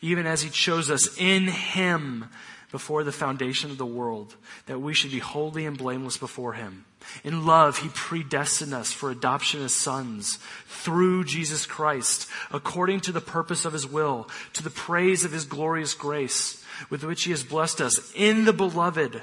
even 0.00 0.26
as 0.26 0.42
he 0.42 0.50
chose 0.50 0.90
us 0.90 1.16
in 1.18 1.48
him 1.48 2.26
before 2.72 3.04
the 3.04 3.12
foundation 3.12 3.70
of 3.70 3.78
the 3.78 3.86
world, 3.86 4.34
that 4.66 4.80
we 4.80 4.94
should 4.94 5.10
be 5.10 5.18
holy 5.18 5.66
and 5.66 5.78
blameless 5.78 6.16
before 6.16 6.54
him. 6.54 6.84
In 7.22 7.46
love, 7.46 7.78
he 7.78 7.88
predestined 7.88 8.74
us 8.74 8.92
for 8.92 9.10
adoption 9.10 9.62
as 9.62 9.72
sons 9.72 10.38
through 10.66 11.24
Jesus 11.24 11.66
Christ, 11.66 12.28
according 12.50 13.00
to 13.00 13.12
the 13.12 13.20
purpose 13.20 13.64
of 13.64 13.72
his 13.72 13.86
will, 13.86 14.28
to 14.54 14.62
the 14.62 14.70
praise 14.70 15.24
of 15.24 15.32
his 15.32 15.44
glorious 15.44 15.94
grace, 15.94 16.64
with 16.90 17.04
which 17.04 17.24
he 17.24 17.30
has 17.30 17.44
blessed 17.44 17.80
us 17.80 18.12
in 18.14 18.44
the 18.44 18.52
beloved. 18.52 19.22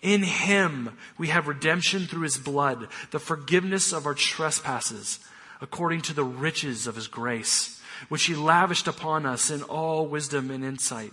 In 0.00 0.22
him 0.22 0.96
we 1.16 1.28
have 1.28 1.46
redemption 1.46 2.06
through 2.06 2.22
his 2.22 2.38
blood, 2.38 2.88
the 3.10 3.20
forgiveness 3.20 3.92
of 3.92 4.06
our 4.06 4.14
trespasses, 4.14 5.20
according 5.60 6.00
to 6.02 6.12
the 6.14 6.24
riches 6.24 6.86
of 6.86 6.96
his 6.96 7.06
grace, 7.06 7.80
which 8.08 8.24
he 8.24 8.34
lavished 8.34 8.88
upon 8.88 9.24
us 9.24 9.48
in 9.50 9.62
all 9.62 10.06
wisdom 10.06 10.50
and 10.50 10.64
insight, 10.64 11.12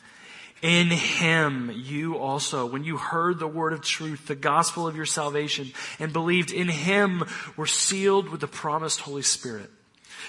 In 0.61 0.89
him, 0.89 1.71
you 1.73 2.17
also, 2.17 2.67
when 2.67 2.83
you 2.83 2.97
heard 2.97 3.39
the 3.39 3.47
word 3.47 3.73
of 3.73 3.81
truth, 3.81 4.27
the 4.27 4.35
gospel 4.35 4.87
of 4.87 4.95
your 4.95 5.07
salvation, 5.07 5.73
and 5.99 6.13
believed 6.13 6.51
in 6.51 6.67
him, 6.67 7.23
were 7.57 7.65
sealed 7.65 8.29
with 8.29 8.41
the 8.41 8.47
promised 8.47 9.01
Holy 9.01 9.23
Spirit, 9.23 9.71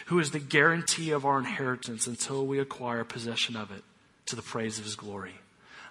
who 0.07 0.19
is 0.19 0.31
the 0.31 0.39
guarantee 0.39 1.11
of 1.11 1.27
our 1.27 1.39
inheritance 1.39 2.07
until 2.07 2.47
we 2.47 2.59
acquire 2.59 3.05
possession 3.05 3.57
of 3.57 3.71
it 3.71 3.85
to 4.27 4.37
the 4.37 4.43
praise 4.43 4.79
of 4.79 4.85
his 4.85 4.97
glory. 4.97 5.35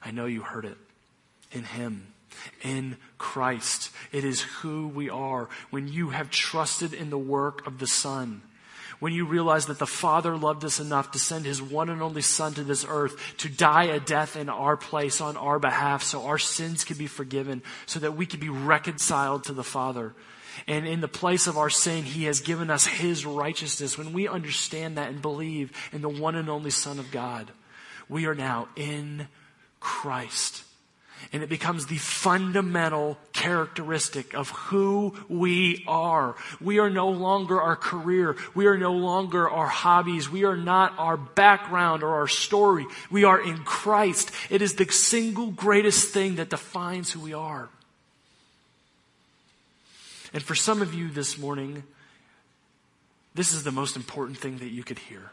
I 0.03 0.09
know 0.09 0.25
you 0.25 0.41
heard 0.41 0.65
it. 0.65 0.77
In 1.51 1.63
him. 1.63 2.07
In 2.63 2.97
Christ. 3.19 3.91
It 4.11 4.23
is 4.23 4.41
who 4.41 4.87
we 4.87 5.09
are 5.09 5.49
when 5.69 5.87
you 5.87 6.09
have 6.09 6.31
trusted 6.31 6.93
in 6.93 7.11
the 7.11 7.17
work 7.17 7.67
of 7.67 7.77
the 7.77 7.85
Son 7.85 8.41
when 9.01 9.13
you 9.13 9.25
realize 9.25 9.65
that 9.65 9.79
the 9.79 9.87
Father 9.87 10.37
loved 10.37 10.63
us 10.63 10.79
enough 10.79 11.09
to 11.09 11.19
send 11.19 11.43
His 11.43 11.59
one 11.59 11.89
and 11.89 12.03
only 12.03 12.21
Son 12.21 12.53
to 12.53 12.63
this 12.63 12.85
earth 12.87 13.17
to 13.37 13.49
die 13.49 13.85
a 13.85 13.99
death 13.99 14.37
in 14.37 14.47
our 14.47 14.77
place 14.77 15.19
on 15.19 15.35
our 15.35 15.57
behalf 15.57 16.03
so 16.03 16.27
our 16.27 16.37
sins 16.37 16.83
could 16.83 16.99
be 16.99 17.07
forgiven, 17.07 17.63
so 17.87 17.99
that 17.99 18.15
we 18.15 18.27
could 18.27 18.39
be 18.39 18.49
reconciled 18.49 19.43
to 19.45 19.53
the 19.53 19.63
Father. 19.63 20.13
And 20.67 20.87
in 20.87 21.01
the 21.01 21.07
place 21.07 21.47
of 21.47 21.57
our 21.57 21.71
sin, 21.71 22.03
He 22.03 22.25
has 22.25 22.41
given 22.41 22.69
us 22.69 22.85
His 22.85 23.25
righteousness. 23.25 23.97
When 23.97 24.13
we 24.13 24.27
understand 24.27 24.97
that 24.97 25.09
and 25.09 25.19
believe 25.19 25.71
in 25.91 26.01
the 26.01 26.09
one 26.09 26.35
and 26.35 26.47
only 26.47 26.69
Son 26.69 26.99
of 26.99 27.09
God, 27.09 27.49
we 28.07 28.27
are 28.27 28.35
now 28.35 28.67
in 28.75 29.27
Christ. 29.79 30.63
And 31.31 31.43
it 31.43 31.49
becomes 31.49 31.85
the 31.85 31.97
fundamental 31.97 33.17
characteristic 33.31 34.33
of 34.33 34.49
who 34.49 35.15
we 35.29 35.83
are. 35.87 36.35
We 36.59 36.79
are 36.79 36.89
no 36.89 37.09
longer 37.09 37.61
our 37.61 37.75
career. 37.75 38.35
We 38.53 38.65
are 38.67 38.77
no 38.77 38.93
longer 38.93 39.49
our 39.49 39.67
hobbies. 39.67 40.29
We 40.29 40.43
are 40.43 40.57
not 40.57 40.93
our 40.97 41.17
background 41.17 42.03
or 42.03 42.15
our 42.15 42.27
story. 42.27 42.85
We 43.09 43.23
are 43.23 43.41
in 43.41 43.59
Christ. 43.59 44.31
It 44.49 44.61
is 44.61 44.75
the 44.75 44.85
single 44.91 45.47
greatest 45.51 46.13
thing 46.13 46.35
that 46.35 46.49
defines 46.49 47.11
who 47.11 47.19
we 47.21 47.33
are. 47.33 47.69
And 50.33 50.43
for 50.43 50.55
some 50.55 50.81
of 50.81 50.93
you 50.93 51.09
this 51.09 51.37
morning, 51.37 51.83
this 53.35 53.53
is 53.53 53.63
the 53.63 53.71
most 53.71 53.95
important 53.95 54.37
thing 54.37 54.57
that 54.57 54.69
you 54.69 54.83
could 54.83 54.99
hear. 54.99 55.31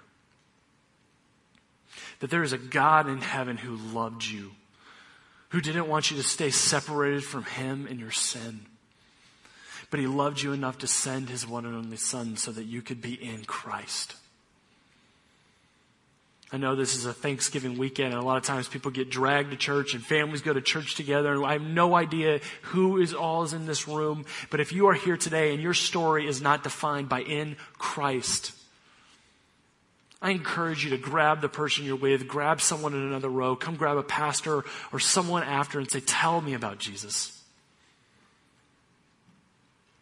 That 2.20 2.30
there 2.30 2.42
is 2.42 2.52
a 2.52 2.58
God 2.58 3.08
in 3.08 3.20
heaven 3.20 3.56
who 3.56 3.76
loved 3.76 4.24
you 4.24 4.52
who 5.50 5.60
didn't 5.60 5.88
want 5.88 6.10
you 6.10 6.16
to 6.16 6.22
stay 6.22 6.50
separated 6.50 7.24
from 7.24 7.44
him 7.44 7.86
in 7.86 7.98
your 7.98 8.10
sin. 8.10 8.66
But 9.90 10.00
he 10.00 10.06
loved 10.06 10.42
you 10.42 10.52
enough 10.52 10.78
to 10.78 10.86
send 10.86 11.30
his 11.30 11.46
one 11.46 11.64
and 11.64 11.74
only 11.74 11.96
son 11.96 12.36
so 12.36 12.52
that 12.52 12.64
you 12.64 12.82
could 12.82 13.00
be 13.00 13.14
in 13.14 13.44
Christ. 13.44 14.14
I 16.50 16.56
know 16.56 16.74
this 16.74 16.94
is 16.94 17.04
a 17.04 17.12
Thanksgiving 17.12 17.76
weekend, 17.76 18.14
and 18.14 18.22
a 18.22 18.24
lot 18.24 18.38
of 18.38 18.42
times 18.42 18.68
people 18.68 18.90
get 18.90 19.10
dragged 19.10 19.50
to 19.50 19.56
church 19.56 19.92
and 19.92 20.02
families 20.02 20.40
go 20.40 20.54
to 20.54 20.62
church 20.62 20.94
together. 20.94 21.32
And 21.32 21.44
I 21.44 21.52
have 21.52 21.62
no 21.62 21.94
idea 21.94 22.40
who 22.62 22.98
is 22.98 23.12
all 23.12 23.42
is 23.42 23.52
in 23.52 23.66
this 23.66 23.86
room. 23.86 24.24
But 24.50 24.60
if 24.60 24.72
you 24.72 24.86
are 24.86 24.94
here 24.94 25.18
today 25.18 25.52
and 25.52 25.62
your 25.62 25.74
story 25.74 26.26
is 26.26 26.40
not 26.40 26.62
defined 26.62 27.10
by 27.10 27.20
in 27.20 27.56
Christ, 27.76 28.52
I 30.20 30.30
encourage 30.30 30.84
you 30.84 30.90
to 30.90 30.98
grab 30.98 31.40
the 31.40 31.48
person 31.48 31.84
you're 31.84 31.96
with, 31.96 32.26
grab 32.26 32.60
someone 32.60 32.92
in 32.92 33.02
another 33.02 33.28
row, 33.28 33.54
come 33.54 33.76
grab 33.76 33.96
a 33.96 34.02
pastor 34.02 34.64
or 34.92 34.98
someone 34.98 35.44
after 35.44 35.78
and 35.78 35.90
say, 35.90 36.00
Tell 36.00 36.40
me 36.40 36.54
about 36.54 36.78
Jesus. 36.78 37.40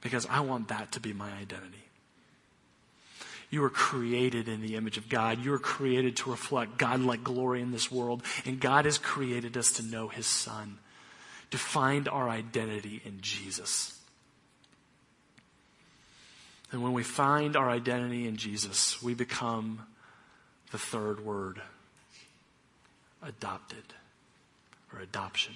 Because 0.00 0.26
I 0.30 0.40
want 0.40 0.68
that 0.68 0.92
to 0.92 1.00
be 1.00 1.12
my 1.12 1.30
identity. 1.32 1.82
You 3.50 3.61
were 3.61 3.70
created 3.70 4.49
in 4.49 4.61
the 4.61 4.76
image 4.76 4.96
of 4.96 5.08
God. 5.08 5.44
You 5.44 5.52
were 5.52 5.58
created 5.58 6.16
to 6.16 6.30
reflect 6.30 6.78
God 6.78 7.00
like 7.00 7.23
glory 7.23 7.61
in 7.61 7.70
this 7.70 7.90
world. 7.90 8.23
And 8.44 8.61
God 8.61 8.85
has 8.85 8.99
created 8.99 9.56
us 9.56 9.73
to 9.73 9.82
know 9.82 10.08
His 10.08 10.26
Son, 10.26 10.78
to 11.50 11.58
find 11.58 12.08
our 12.08 12.28
identity 12.28 13.00
in 13.04 13.20
Jesus. 13.20 13.99
And 16.73 16.82
when 16.82 16.92
we 16.92 17.02
find 17.02 17.56
our 17.56 17.70
identity 17.70 18.26
in 18.26 18.37
Jesus, 18.37 19.00
we 19.02 19.14
become 19.14 19.87
the 20.73 20.78
third 20.78 21.25
word 21.25 21.61
adopted 23.23 23.85
or 24.92 25.00
adoption. 25.00 25.54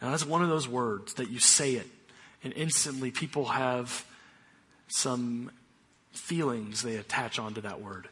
Now, 0.00 0.10
that's 0.10 0.24
one 0.24 0.42
of 0.42 0.48
those 0.48 0.68
words 0.68 1.14
that 1.14 1.30
you 1.30 1.38
say 1.38 1.74
it, 1.74 1.86
and 2.42 2.52
instantly 2.54 3.10
people 3.10 3.46
have 3.46 4.04
some 4.88 5.50
feelings 6.12 6.82
they 6.82 6.96
attach 6.96 7.38
onto 7.38 7.60
that 7.60 7.80
word. 7.80 8.08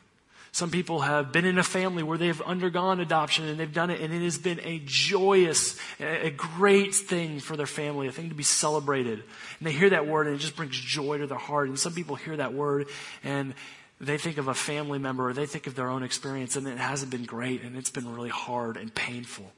Some 0.52 0.70
people 0.70 1.00
have 1.00 1.30
been 1.30 1.44
in 1.44 1.58
a 1.58 1.62
family 1.62 2.02
where 2.02 2.18
they've 2.18 2.40
undergone 2.42 3.00
adoption 3.00 3.46
and 3.46 3.60
they've 3.60 3.72
done 3.72 3.90
it, 3.90 4.00
and 4.00 4.12
it 4.12 4.22
has 4.22 4.38
been 4.38 4.60
a 4.64 4.80
joyous, 4.84 5.78
a 6.00 6.30
great 6.30 6.94
thing 6.94 7.38
for 7.40 7.56
their 7.56 7.66
family, 7.66 8.08
a 8.08 8.12
thing 8.12 8.30
to 8.30 8.34
be 8.34 8.42
celebrated. 8.42 9.22
And 9.58 9.68
they 9.68 9.72
hear 9.72 9.90
that 9.90 10.06
word 10.06 10.26
and 10.26 10.36
it 10.36 10.40
just 10.40 10.56
brings 10.56 10.76
joy 10.76 11.18
to 11.18 11.26
their 11.26 11.38
heart. 11.38 11.68
And 11.68 11.78
some 11.78 11.92
people 11.92 12.16
hear 12.16 12.36
that 12.38 12.54
word 12.54 12.88
and 13.22 13.54
they 14.00 14.18
think 14.18 14.38
of 14.38 14.48
a 14.48 14.54
family 14.54 14.98
member 14.98 15.28
or 15.28 15.32
they 15.32 15.46
think 15.46 15.66
of 15.66 15.74
their 15.74 15.88
own 15.88 16.02
experience 16.02 16.56
and 16.56 16.66
it 16.68 16.78
hasn't 16.78 17.10
been 17.10 17.24
great 17.24 17.62
and 17.62 17.76
it's 17.76 17.90
been 17.90 18.12
really 18.12 18.28
hard 18.28 18.76
and 18.76 18.94
painful. 18.94 19.52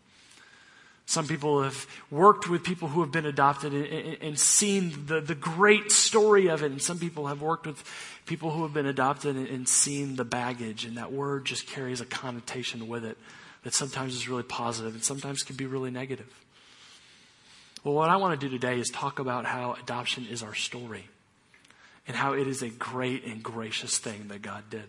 Some 1.04 1.26
people 1.26 1.64
have 1.64 1.88
worked 2.10 2.48
with 2.48 2.62
people 2.62 2.86
who 2.86 3.00
have 3.00 3.10
been 3.10 3.26
adopted 3.26 3.74
and, 3.74 4.22
and, 4.22 4.38
seen 4.38 5.06
the, 5.06 5.20
the 5.20 5.34
great 5.34 5.90
story 5.90 6.48
of 6.48 6.62
it. 6.62 6.70
And 6.70 6.80
some 6.80 7.00
people 7.00 7.26
have 7.26 7.42
worked 7.42 7.66
with 7.66 7.82
people 8.26 8.50
who 8.52 8.62
have 8.62 8.72
been 8.72 8.86
adopted 8.86 9.34
and, 9.34 9.48
and 9.48 9.68
seen 9.68 10.14
the 10.14 10.24
baggage. 10.24 10.84
And 10.84 10.98
that 10.98 11.10
word 11.10 11.46
just 11.46 11.66
carries 11.66 12.00
a 12.00 12.06
connotation 12.06 12.86
with 12.86 13.04
it 13.04 13.18
that 13.64 13.74
sometimes 13.74 14.14
is 14.14 14.28
really 14.28 14.44
positive 14.44 14.94
and 14.94 15.02
sometimes 15.02 15.42
can 15.42 15.56
be 15.56 15.66
really 15.66 15.90
negative. 15.90 16.32
Well, 17.82 17.94
what 17.94 18.08
I 18.08 18.16
want 18.16 18.40
to 18.40 18.48
do 18.48 18.56
today 18.56 18.78
is 18.78 18.88
talk 18.88 19.18
about 19.18 19.46
how 19.46 19.76
adoption 19.82 20.28
is 20.30 20.44
our 20.44 20.54
story 20.54 21.08
and 22.06 22.16
how 22.16 22.32
it 22.32 22.46
is 22.46 22.62
a 22.62 22.70
great 22.70 23.24
and 23.24 23.42
gracious 23.42 23.98
thing 23.98 24.28
that 24.28 24.42
God 24.42 24.64
did. 24.70 24.88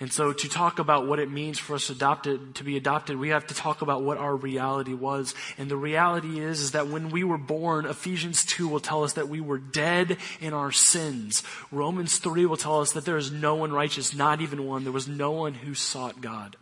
And 0.00 0.12
so 0.12 0.32
to 0.32 0.48
talk 0.48 0.80
about 0.80 1.06
what 1.06 1.20
it 1.20 1.30
means 1.30 1.58
for 1.58 1.76
us 1.76 1.88
adopted, 1.88 2.56
to 2.56 2.64
be 2.64 2.76
adopted, 2.76 3.16
we 3.16 3.28
have 3.28 3.46
to 3.46 3.54
talk 3.54 3.80
about 3.80 4.02
what 4.02 4.18
our 4.18 4.34
reality 4.34 4.92
was. 4.92 5.36
And 5.56 5.70
the 5.70 5.76
reality 5.76 6.40
is, 6.40 6.60
is 6.60 6.72
that 6.72 6.88
when 6.88 7.10
we 7.10 7.22
were 7.22 7.38
born, 7.38 7.86
Ephesians 7.86 8.44
2 8.44 8.66
will 8.66 8.80
tell 8.80 9.04
us 9.04 9.12
that 9.12 9.28
we 9.28 9.40
were 9.40 9.58
dead 9.58 10.16
in 10.40 10.52
our 10.52 10.72
sins. 10.72 11.44
Romans 11.70 12.18
3 12.18 12.44
will 12.46 12.56
tell 12.56 12.80
us 12.80 12.92
that 12.92 13.04
there 13.04 13.16
is 13.16 13.30
no 13.30 13.54
one 13.54 13.72
righteous, 13.72 14.14
not 14.14 14.40
even 14.40 14.66
one. 14.66 14.82
There 14.82 14.92
was 14.92 15.06
no 15.06 15.30
one 15.30 15.54
who 15.54 15.74
sought 15.74 16.20
God. 16.20 16.56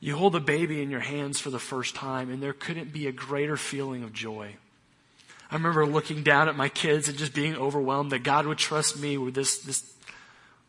You 0.00 0.16
hold 0.16 0.34
a 0.34 0.40
baby 0.40 0.82
in 0.82 0.90
your 0.90 1.00
hands 1.00 1.40
for 1.40 1.50
the 1.50 1.58
first 1.58 1.94
time, 1.94 2.30
and 2.30 2.42
there 2.42 2.52
couldn't 2.52 2.92
be 2.92 3.06
a 3.06 3.12
greater 3.12 3.56
feeling 3.56 4.02
of 4.02 4.12
joy. 4.12 4.56
I 5.50 5.54
remember 5.54 5.84
looking 5.84 6.22
down 6.22 6.48
at 6.48 6.56
my 6.56 6.68
kids 6.68 7.08
and 7.08 7.18
just 7.18 7.34
being 7.34 7.56
overwhelmed 7.56 8.12
that 8.12 8.22
God 8.22 8.46
would 8.46 8.58
trust 8.58 9.00
me 9.00 9.18
with 9.18 9.34
this, 9.34 9.58
this 9.58 9.92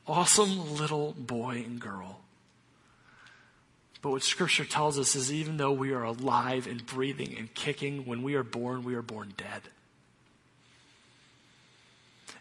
awesome 0.07 0.75
little 0.75 1.13
boy 1.13 1.63
and 1.65 1.79
girl. 1.79 2.21
But 4.01 4.09
what 4.09 4.23
scripture 4.23 4.65
tells 4.65 4.97
us 4.97 5.15
is 5.15 5.31
even 5.31 5.57
though 5.57 5.71
we 5.71 5.91
are 5.91 6.03
alive 6.03 6.65
and 6.65 6.83
breathing 6.83 7.35
and 7.37 7.53
kicking, 7.53 8.07
when 8.07 8.23
we 8.23 8.33
are 8.33 8.43
born, 8.43 8.83
we 8.83 8.95
are 8.95 9.03
born 9.03 9.33
dead. 9.37 9.61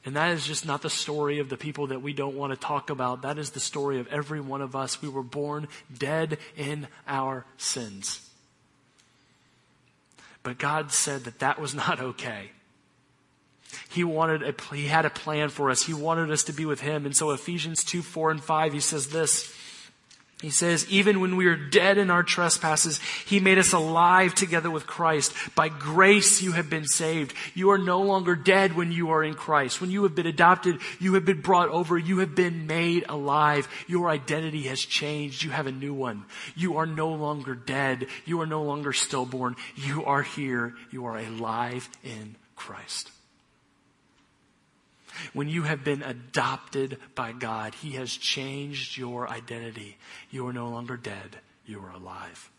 And 0.07 0.17
that 0.17 0.31
is 0.31 0.47
just 0.47 0.65
not 0.65 0.81
the 0.81 0.89
story 0.89 1.41
of 1.41 1.51
the 1.51 1.59
people 1.59 1.89
that 1.89 2.01
we 2.01 2.15
don't 2.15 2.37
want 2.37 2.55
to 2.55 2.59
talk 2.59 2.89
about. 2.89 3.21
That 3.21 3.37
is 3.37 3.51
the 3.51 3.61
story 3.61 4.01
of 4.01 4.07
every 4.07 4.41
one 4.41 4.63
of 4.63 4.75
us. 4.75 5.03
We 5.03 5.11
were 5.11 5.23
born 5.23 5.69
dead 5.95 6.39
in 6.57 6.89
our 7.07 7.45
sins. 7.59 8.30
But 10.43 10.59
God 10.59 10.93
said 10.93 11.25
that 11.25 11.41
that 11.41 11.61
was 11.61 11.75
not 11.87 12.01
okay. 12.01 12.51
He 13.89 14.03
wanted 14.03 14.43
a, 14.43 14.75
he 14.75 14.87
had 14.87 15.05
a 15.05 15.11
plan 15.11 15.49
for 15.49 15.71
us. 15.71 15.85
He 15.85 15.95
wanted 15.95 16.31
us 16.31 16.45
to 16.45 16.53
be 16.53 16.67
with 16.67 16.81
him. 16.81 17.07
And 17.07 17.17
so 17.17 17.31
Ephesians 17.31 17.85
2, 17.85 18.03
4 18.03 18.33
and 18.33 18.43
5, 18.43 18.73
he 18.73 18.81
says 18.81 19.09
this. 19.09 19.55
He 20.41 20.49
says, 20.49 20.89
even 20.89 21.21
when 21.21 21.37
we 21.37 21.47
are 21.49 21.57
dead 21.57 21.99
in 21.99 22.11
our 22.11 22.23
trespasses, 22.23 22.99
He 23.27 23.41
made 23.41 23.59
us 23.59 23.75
alive 23.75 24.35
together 24.35 24.71
with 24.71 24.87
Christ. 24.87 25.35
By 25.55 25.69
grace 25.69 26.41
you 26.41 26.53
have 26.53 26.71
been 26.71 26.87
saved. 26.87 27.35
You 27.55 27.71
are 27.73 27.79
no 27.79 28.01
longer 28.01 28.35
dead 28.37 28.75
when 28.75 28.91
you 28.91 29.11
are 29.11 29.23
in 29.23 29.35
Christ. 29.35 29.83
When 29.83 29.91
you 29.91 30.03
have 30.05 30.15
been 30.15 30.27
adopted, 30.27 30.81
you 30.99 31.13
have 31.15 31.27
been 31.27 31.43
brought 31.43 31.69
over. 31.69 31.99
You 31.99 32.21
have 32.21 32.35
been 32.35 32.67
made 32.67 33.05
alive. 33.07 33.69
Your 33.87 34.09
identity 34.09 34.63
has 34.63 34.81
changed. 34.81 35.43
You 35.43 35.51
have 35.51 35.67
a 35.67 35.73
new 35.73 35.93
one. 35.93 36.25
You 36.57 36.79
are 36.79 36.87
no 36.87 37.11
longer 37.11 37.55
dead. 37.55 38.07
You 38.25 38.41
are 38.41 38.47
no 38.47 38.63
longer 38.63 38.95
stillborn. 38.95 39.57
You 39.77 40.07
are 40.07 40.23
here. 40.23 40.75
You 40.91 41.05
are 41.05 41.19
alive 41.19 41.91
in 42.03 42.37
Christ. 42.57 43.11
When 45.33 45.49
you 45.49 45.63
have 45.63 45.85
been 45.85 46.03
adopted 46.03 46.99
by 47.15 47.33
God, 47.33 47.75
He 47.75 47.93
has 47.93 48.13
changed 48.13 48.97
your 48.97 49.29
identity. 49.29 49.97
You 50.31 50.47
are 50.47 50.53
no 50.53 50.69
longer 50.69 50.97
dead, 50.97 51.39
you 51.67 51.81
are 51.81 51.91
alive. 51.91 52.51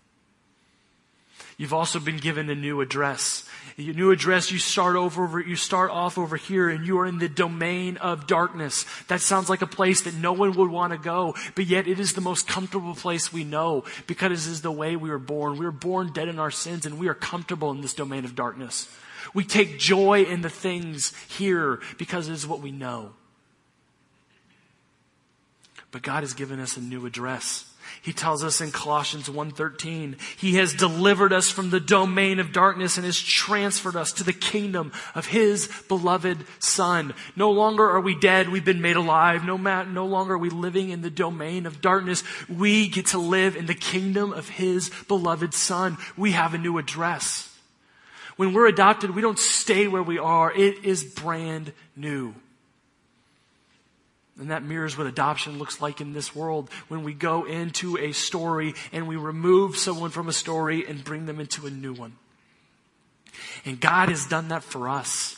You've 1.57 1.73
also 1.73 1.99
been 1.99 2.17
given 2.17 2.49
a 2.49 2.55
new 2.55 2.81
address. 2.81 3.47
Your 3.77 3.93
new 3.93 4.11
address, 4.11 4.51
you 4.51 4.57
start 4.57 4.95
over, 4.95 5.39
you 5.39 5.55
start 5.55 5.91
off 5.91 6.17
over 6.17 6.35
here 6.35 6.69
and 6.69 6.87
you 6.87 6.97
are 6.99 7.05
in 7.05 7.19
the 7.19 7.29
domain 7.29 7.97
of 7.97 8.25
darkness. 8.27 8.85
That 9.09 9.21
sounds 9.21 9.49
like 9.49 9.61
a 9.61 9.67
place 9.67 10.01
that 10.01 10.15
no 10.15 10.33
one 10.33 10.53
would 10.53 10.71
want 10.71 10.91
to 10.91 10.97
go, 10.97 11.35
but 11.55 11.67
yet 11.67 11.87
it 11.87 11.99
is 11.99 12.13
the 12.13 12.21
most 12.21 12.47
comfortable 12.47 12.95
place 12.95 13.31
we 13.31 13.43
know 13.43 13.83
because 14.07 14.29
this 14.29 14.47
is 14.47 14.61
the 14.61 14.71
way 14.71 14.95
we 14.95 15.09
were 15.09 15.19
born. 15.19 15.57
We 15.57 15.65
were 15.65 15.71
born 15.71 16.11
dead 16.13 16.27
in 16.27 16.39
our 16.39 16.51
sins 16.51 16.85
and 16.85 16.97
we 16.97 17.07
are 17.07 17.13
comfortable 17.13 17.71
in 17.71 17.81
this 17.81 17.93
domain 17.93 18.25
of 18.25 18.35
darkness. 18.35 18.89
We 19.33 19.43
take 19.43 19.79
joy 19.79 20.23
in 20.23 20.41
the 20.41 20.49
things 20.49 21.13
here 21.29 21.79
because 21.97 22.27
it 22.27 22.33
is 22.33 22.47
what 22.47 22.61
we 22.61 22.71
know. 22.71 23.13
But 25.91 26.01
God 26.01 26.23
has 26.23 26.33
given 26.33 26.59
us 26.59 26.77
a 26.77 26.81
new 26.81 27.05
address. 27.05 27.65
He 28.01 28.13
tells 28.13 28.43
us 28.43 28.61
in 28.61 28.71
Colossians 28.71 29.29
1:13, 29.29 30.15
he 30.37 30.55
has 30.55 30.73
delivered 30.73 31.33
us 31.33 31.49
from 31.49 31.69
the 31.69 31.79
domain 31.79 32.39
of 32.39 32.53
darkness 32.53 32.97
and 32.97 33.05
has 33.05 33.19
transferred 33.19 33.95
us 33.95 34.13
to 34.13 34.23
the 34.23 34.33
kingdom 34.33 34.91
of 35.13 35.27
his 35.27 35.67
beloved 35.87 36.45
son. 36.59 37.13
No 37.35 37.51
longer 37.51 37.89
are 37.89 37.99
we 37.99 38.15
dead, 38.15 38.49
we've 38.49 38.65
been 38.65 38.81
made 38.81 38.95
alive. 38.95 39.43
No, 39.43 39.57
no 39.57 40.05
longer 40.05 40.35
are 40.35 40.37
we 40.37 40.49
living 40.49 40.89
in 40.89 41.01
the 41.01 41.09
domain 41.09 41.65
of 41.65 41.81
darkness. 41.81 42.23
We 42.47 42.87
get 42.87 43.07
to 43.07 43.19
live 43.19 43.55
in 43.55 43.65
the 43.65 43.75
kingdom 43.75 44.31
of 44.31 44.49
his 44.49 44.89
beloved 45.07 45.53
son. 45.53 45.97
We 46.15 46.31
have 46.31 46.53
a 46.53 46.57
new 46.57 46.77
address. 46.77 47.50
When 48.37 48.53
we're 48.53 48.67
adopted, 48.67 49.15
we 49.15 49.21
don't 49.21 49.39
stay 49.39 49.87
where 49.87 50.03
we 50.03 50.17
are. 50.17 50.51
It 50.51 50.83
is 50.83 51.03
brand 51.03 51.73
new. 51.95 52.33
And 54.39 54.49
that 54.49 54.63
mirrors 54.63 54.97
what 54.97 55.05
adoption 55.05 55.59
looks 55.59 55.81
like 55.81 56.01
in 56.01 56.13
this 56.13 56.35
world 56.35 56.69
when 56.87 57.03
we 57.03 57.13
go 57.13 57.45
into 57.45 57.97
a 57.97 58.11
story 58.11 58.73
and 58.91 59.07
we 59.07 59.15
remove 59.15 59.77
someone 59.77 60.09
from 60.09 60.29
a 60.29 60.33
story 60.33 60.85
and 60.87 61.03
bring 61.03 61.25
them 61.25 61.39
into 61.39 61.67
a 61.67 61.69
new 61.69 61.93
one. 61.93 62.13
And 63.65 63.79
God 63.79 64.09
has 64.09 64.25
done 64.25 64.47
that 64.47 64.63
for 64.63 64.89
us. 64.89 65.37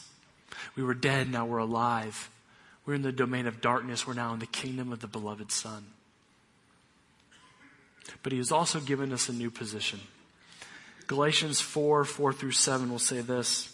We 0.75 0.83
were 0.83 0.93
dead, 0.93 1.29
now 1.29 1.45
we're 1.45 1.57
alive. 1.57 2.29
We're 2.85 2.93
in 2.93 3.01
the 3.01 3.11
domain 3.11 3.47
of 3.47 3.61
darkness, 3.61 4.07
we're 4.07 4.13
now 4.13 4.33
in 4.33 4.39
the 4.39 4.45
kingdom 4.45 4.91
of 4.91 4.99
the 4.99 5.07
beloved 5.07 5.51
Son. 5.51 5.85
But 8.21 8.31
He 8.31 8.37
has 8.37 8.51
also 8.51 8.79
given 8.79 9.11
us 9.11 9.29
a 9.29 9.33
new 9.33 9.51
position. 9.51 9.99
Galatians 11.07 11.61
4, 11.61 12.05
4 12.05 12.33
through 12.33 12.51
7 12.51 12.89
will 12.89 12.99
say 12.99 13.21
this. 13.21 13.69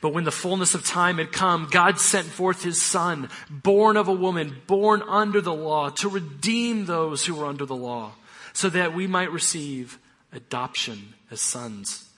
But 0.00 0.12
when 0.12 0.24
the 0.24 0.30
fullness 0.30 0.74
of 0.74 0.84
time 0.84 1.18
had 1.18 1.32
come, 1.32 1.68
God 1.70 1.98
sent 1.98 2.26
forth 2.26 2.62
his 2.62 2.80
son, 2.80 3.28
born 3.48 3.96
of 3.96 4.08
a 4.08 4.12
woman, 4.12 4.62
born 4.66 5.02
under 5.02 5.40
the 5.40 5.54
law, 5.54 5.90
to 5.90 6.08
redeem 6.08 6.86
those 6.86 7.24
who 7.24 7.34
were 7.34 7.46
under 7.46 7.66
the 7.66 7.76
law, 7.76 8.12
so 8.52 8.68
that 8.68 8.94
we 8.94 9.06
might 9.06 9.32
receive 9.32 9.98
adoption 10.32 11.14
as 11.30 11.40
sons. 11.40 12.08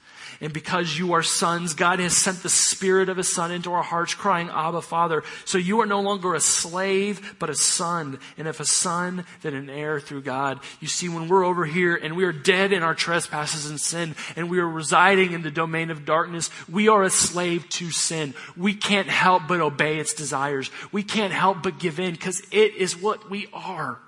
And 0.40 0.52
because 0.52 0.98
you 0.98 1.12
are 1.12 1.22
sons, 1.22 1.74
God 1.74 1.98
has 1.98 2.16
sent 2.16 2.42
the 2.42 2.48
Spirit 2.48 3.08
of 3.08 3.16
His 3.16 3.32
Son 3.32 3.50
into 3.50 3.72
our 3.72 3.82
hearts, 3.82 4.14
crying, 4.14 4.48
Abba, 4.48 4.82
Father. 4.82 5.22
So 5.44 5.58
you 5.58 5.80
are 5.80 5.86
no 5.86 6.00
longer 6.00 6.34
a 6.34 6.40
slave, 6.40 7.36
but 7.38 7.50
a 7.50 7.54
son. 7.54 8.18
And 8.36 8.48
if 8.48 8.60
a 8.60 8.64
son, 8.64 9.24
then 9.42 9.54
an 9.54 9.70
heir 9.70 10.00
through 10.00 10.22
God. 10.22 10.60
You 10.80 10.88
see, 10.88 11.08
when 11.08 11.28
we're 11.28 11.44
over 11.44 11.64
here 11.64 11.94
and 11.94 12.16
we 12.16 12.24
are 12.24 12.32
dead 12.32 12.72
in 12.72 12.82
our 12.82 12.94
trespasses 12.94 13.68
and 13.68 13.80
sin, 13.80 14.14
and 14.36 14.50
we 14.50 14.58
are 14.58 14.68
residing 14.68 15.32
in 15.32 15.42
the 15.42 15.50
domain 15.50 15.90
of 15.90 16.04
darkness, 16.04 16.50
we 16.70 16.88
are 16.88 17.02
a 17.02 17.10
slave 17.10 17.68
to 17.70 17.90
sin. 17.90 18.34
We 18.56 18.74
can't 18.74 19.08
help 19.08 19.48
but 19.48 19.60
obey 19.60 19.98
its 19.98 20.14
desires. 20.14 20.70
We 20.92 21.02
can't 21.02 21.32
help 21.32 21.62
but 21.62 21.78
give 21.78 22.00
in 22.00 22.12
because 22.12 22.40
it 22.50 22.74
is 22.74 23.00
what 23.00 23.30
we 23.30 23.48
are. 23.52 23.98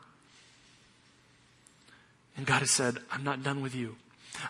And 2.36 2.44
God 2.44 2.60
has 2.60 2.70
said, 2.70 2.98
I'm 3.10 3.24
not 3.24 3.42
done 3.42 3.62
with 3.62 3.74
you. 3.74 3.96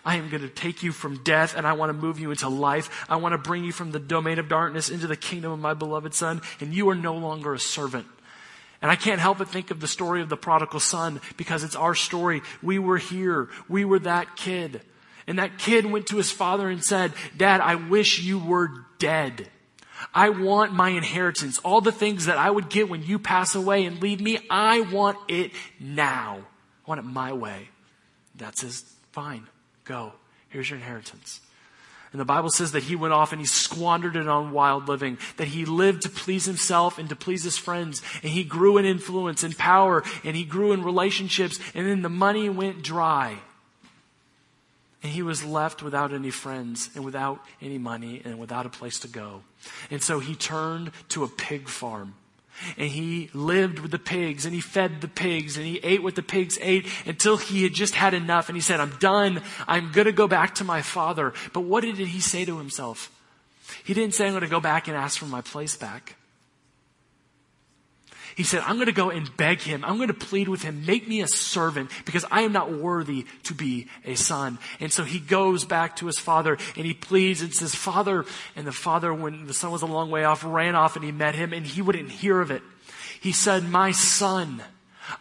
I 0.05 0.15
am 0.15 0.29
going 0.29 0.41
to 0.41 0.49
take 0.49 0.83
you 0.83 0.91
from 0.91 1.23
death 1.23 1.55
and 1.55 1.67
I 1.67 1.73
want 1.73 1.89
to 1.89 1.93
move 1.93 2.19
you 2.19 2.31
into 2.31 2.49
life. 2.49 3.05
I 3.09 3.17
want 3.17 3.33
to 3.33 3.37
bring 3.37 3.63
you 3.63 3.71
from 3.71 3.91
the 3.91 3.99
domain 3.99 4.39
of 4.39 4.49
darkness 4.49 4.89
into 4.89 5.07
the 5.07 5.15
kingdom 5.15 5.51
of 5.51 5.59
my 5.59 5.73
beloved 5.73 6.13
son, 6.13 6.41
and 6.59 6.73
you 6.73 6.89
are 6.89 6.95
no 6.95 7.15
longer 7.15 7.53
a 7.53 7.59
servant. 7.59 8.05
And 8.81 8.91
I 8.91 8.95
can't 8.95 9.19
help 9.19 9.39
but 9.39 9.49
think 9.49 9.71
of 9.71 9.79
the 9.79 9.87
story 9.87 10.21
of 10.21 10.29
the 10.29 10.37
prodigal 10.37 10.79
son 10.79 11.19
because 11.35 11.63
it's 11.63 11.75
our 11.75 11.95
story. 11.95 12.41
We 12.61 12.77
were 12.79 12.97
here. 12.97 13.49
We 13.67 13.85
were 13.85 13.99
that 13.99 14.35
kid. 14.35 14.81
And 15.25 15.39
that 15.39 15.57
kid 15.57 15.85
went 15.85 16.07
to 16.07 16.17
his 16.17 16.31
father 16.31 16.69
and 16.69 16.83
said, 16.83 17.13
Dad, 17.35 17.59
I 17.59 17.75
wish 17.75 18.19
you 18.19 18.39
were 18.39 18.85
dead. 18.99 19.49
I 20.13 20.29
want 20.29 20.73
my 20.73 20.89
inheritance. 20.89 21.57
All 21.59 21.81
the 21.81 21.91
things 21.91 22.25
that 22.25 22.37
I 22.37 22.49
would 22.49 22.69
get 22.69 22.87
when 22.87 23.03
you 23.03 23.19
pass 23.19 23.55
away 23.55 23.85
and 23.85 24.01
leave 24.01 24.21
me, 24.21 24.39
I 24.49 24.81
want 24.81 25.17
it 25.27 25.51
now. 25.79 26.37
I 26.85 26.89
want 26.89 26.99
it 26.99 27.03
my 27.03 27.33
way. 27.33 27.69
That's 28.35 28.61
his 28.61 28.81
fine. 29.11 29.47
Go. 29.87 30.13
Here's 30.49 30.69
your 30.69 30.77
inheritance. 30.77 31.41
And 32.11 32.21
the 32.21 32.25
Bible 32.25 32.49
says 32.49 32.71
that 32.71 32.83
he 32.83 32.95
went 32.95 33.13
off 33.13 33.31
and 33.31 33.41
he 33.41 33.45
squandered 33.45 34.15
it 34.15 34.27
on 34.27 34.51
wild 34.51 34.87
living, 34.87 35.17
that 35.37 35.49
he 35.49 35.65
lived 35.65 36.03
to 36.03 36.09
please 36.09 36.45
himself 36.45 36.97
and 36.97 37.09
to 37.09 37.15
please 37.15 37.43
his 37.43 37.57
friends, 37.57 38.01
and 38.23 38.31
he 38.31 38.43
grew 38.43 38.77
in 38.77 38.85
influence 38.85 39.43
and 39.43 39.57
power, 39.57 40.03
and 40.23 40.35
he 40.35 40.45
grew 40.45 40.71
in 40.71 40.83
relationships, 40.83 41.59
and 41.73 41.87
then 41.87 42.01
the 42.01 42.09
money 42.09 42.49
went 42.49 42.81
dry. 42.81 43.37
And 45.03 45.11
he 45.11 45.21
was 45.21 45.43
left 45.43 45.83
without 45.83 46.13
any 46.13 46.31
friends, 46.31 46.89
and 46.95 47.03
without 47.03 47.43
any 47.61 47.77
money, 47.77 48.21
and 48.23 48.39
without 48.39 48.65
a 48.65 48.69
place 48.69 48.99
to 49.01 49.07
go. 49.07 49.43
And 49.91 50.01
so 50.01 50.19
he 50.19 50.33
turned 50.33 50.91
to 51.09 51.23
a 51.23 51.27
pig 51.27 51.67
farm 51.67 52.15
and 52.77 52.89
he 52.89 53.29
lived 53.33 53.79
with 53.79 53.91
the 53.91 53.99
pigs 53.99 54.45
and 54.45 54.53
he 54.53 54.61
fed 54.61 55.01
the 55.01 55.07
pigs 55.07 55.57
and 55.57 55.65
he 55.65 55.77
ate 55.83 56.03
what 56.03 56.15
the 56.15 56.23
pigs 56.23 56.57
ate 56.61 56.87
until 57.05 57.37
he 57.37 57.63
had 57.63 57.73
just 57.73 57.95
had 57.95 58.13
enough 58.13 58.49
and 58.49 58.55
he 58.55 58.61
said, 58.61 58.79
I'm 58.79 58.95
done. 58.99 59.41
I'm 59.67 59.91
going 59.91 60.05
to 60.05 60.11
go 60.11 60.27
back 60.27 60.55
to 60.55 60.63
my 60.63 60.81
father. 60.81 61.33
But 61.53 61.61
what 61.61 61.81
did 61.81 61.97
he 61.97 62.19
say 62.19 62.45
to 62.45 62.57
himself? 62.57 63.11
He 63.83 63.93
didn't 63.93 64.15
say, 64.15 64.25
I'm 64.25 64.31
going 64.31 64.41
to 64.41 64.47
go 64.47 64.59
back 64.59 64.87
and 64.87 64.95
ask 64.95 65.19
for 65.19 65.25
my 65.25 65.41
place 65.41 65.75
back. 65.75 66.15
He 68.37 68.43
said, 68.43 68.61
I'm 68.67 68.75
going 68.75 68.85
to 68.85 68.91
go 68.91 69.09
and 69.09 69.35
beg 69.35 69.61
him. 69.61 69.83
I'm 69.83 69.95
going 69.95 70.09
to 70.09 70.13
plead 70.13 70.47
with 70.47 70.61
him. 70.61 70.85
Make 70.85 71.07
me 71.07 71.21
a 71.21 71.27
servant 71.27 71.89
because 72.05 72.23
I 72.29 72.41
am 72.41 72.51
not 72.51 72.71
worthy 72.71 73.25
to 73.45 73.55
be 73.55 73.87
a 74.05 74.13
son. 74.13 74.59
And 74.79 74.93
so 74.93 75.03
he 75.03 75.17
goes 75.17 75.65
back 75.65 75.95
to 75.95 76.05
his 76.05 76.19
father 76.19 76.59
and 76.75 76.85
he 76.85 76.93
pleads 76.93 77.41
and 77.41 77.51
says, 77.51 77.73
Father, 77.73 78.25
and 78.55 78.67
the 78.67 78.71
father, 78.71 79.11
when 79.11 79.47
the 79.47 79.55
son 79.55 79.71
was 79.71 79.81
a 79.81 79.87
long 79.87 80.11
way 80.11 80.23
off, 80.23 80.43
ran 80.43 80.75
off 80.75 80.95
and 80.95 81.03
he 81.03 81.11
met 81.11 81.33
him 81.33 81.51
and 81.51 81.65
he 81.65 81.81
wouldn't 81.81 82.11
hear 82.11 82.39
of 82.39 82.51
it. 82.51 82.61
He 83.19 83.31
said, 83.31 83.67
my 83.67 83.91
son, 83.91 84.61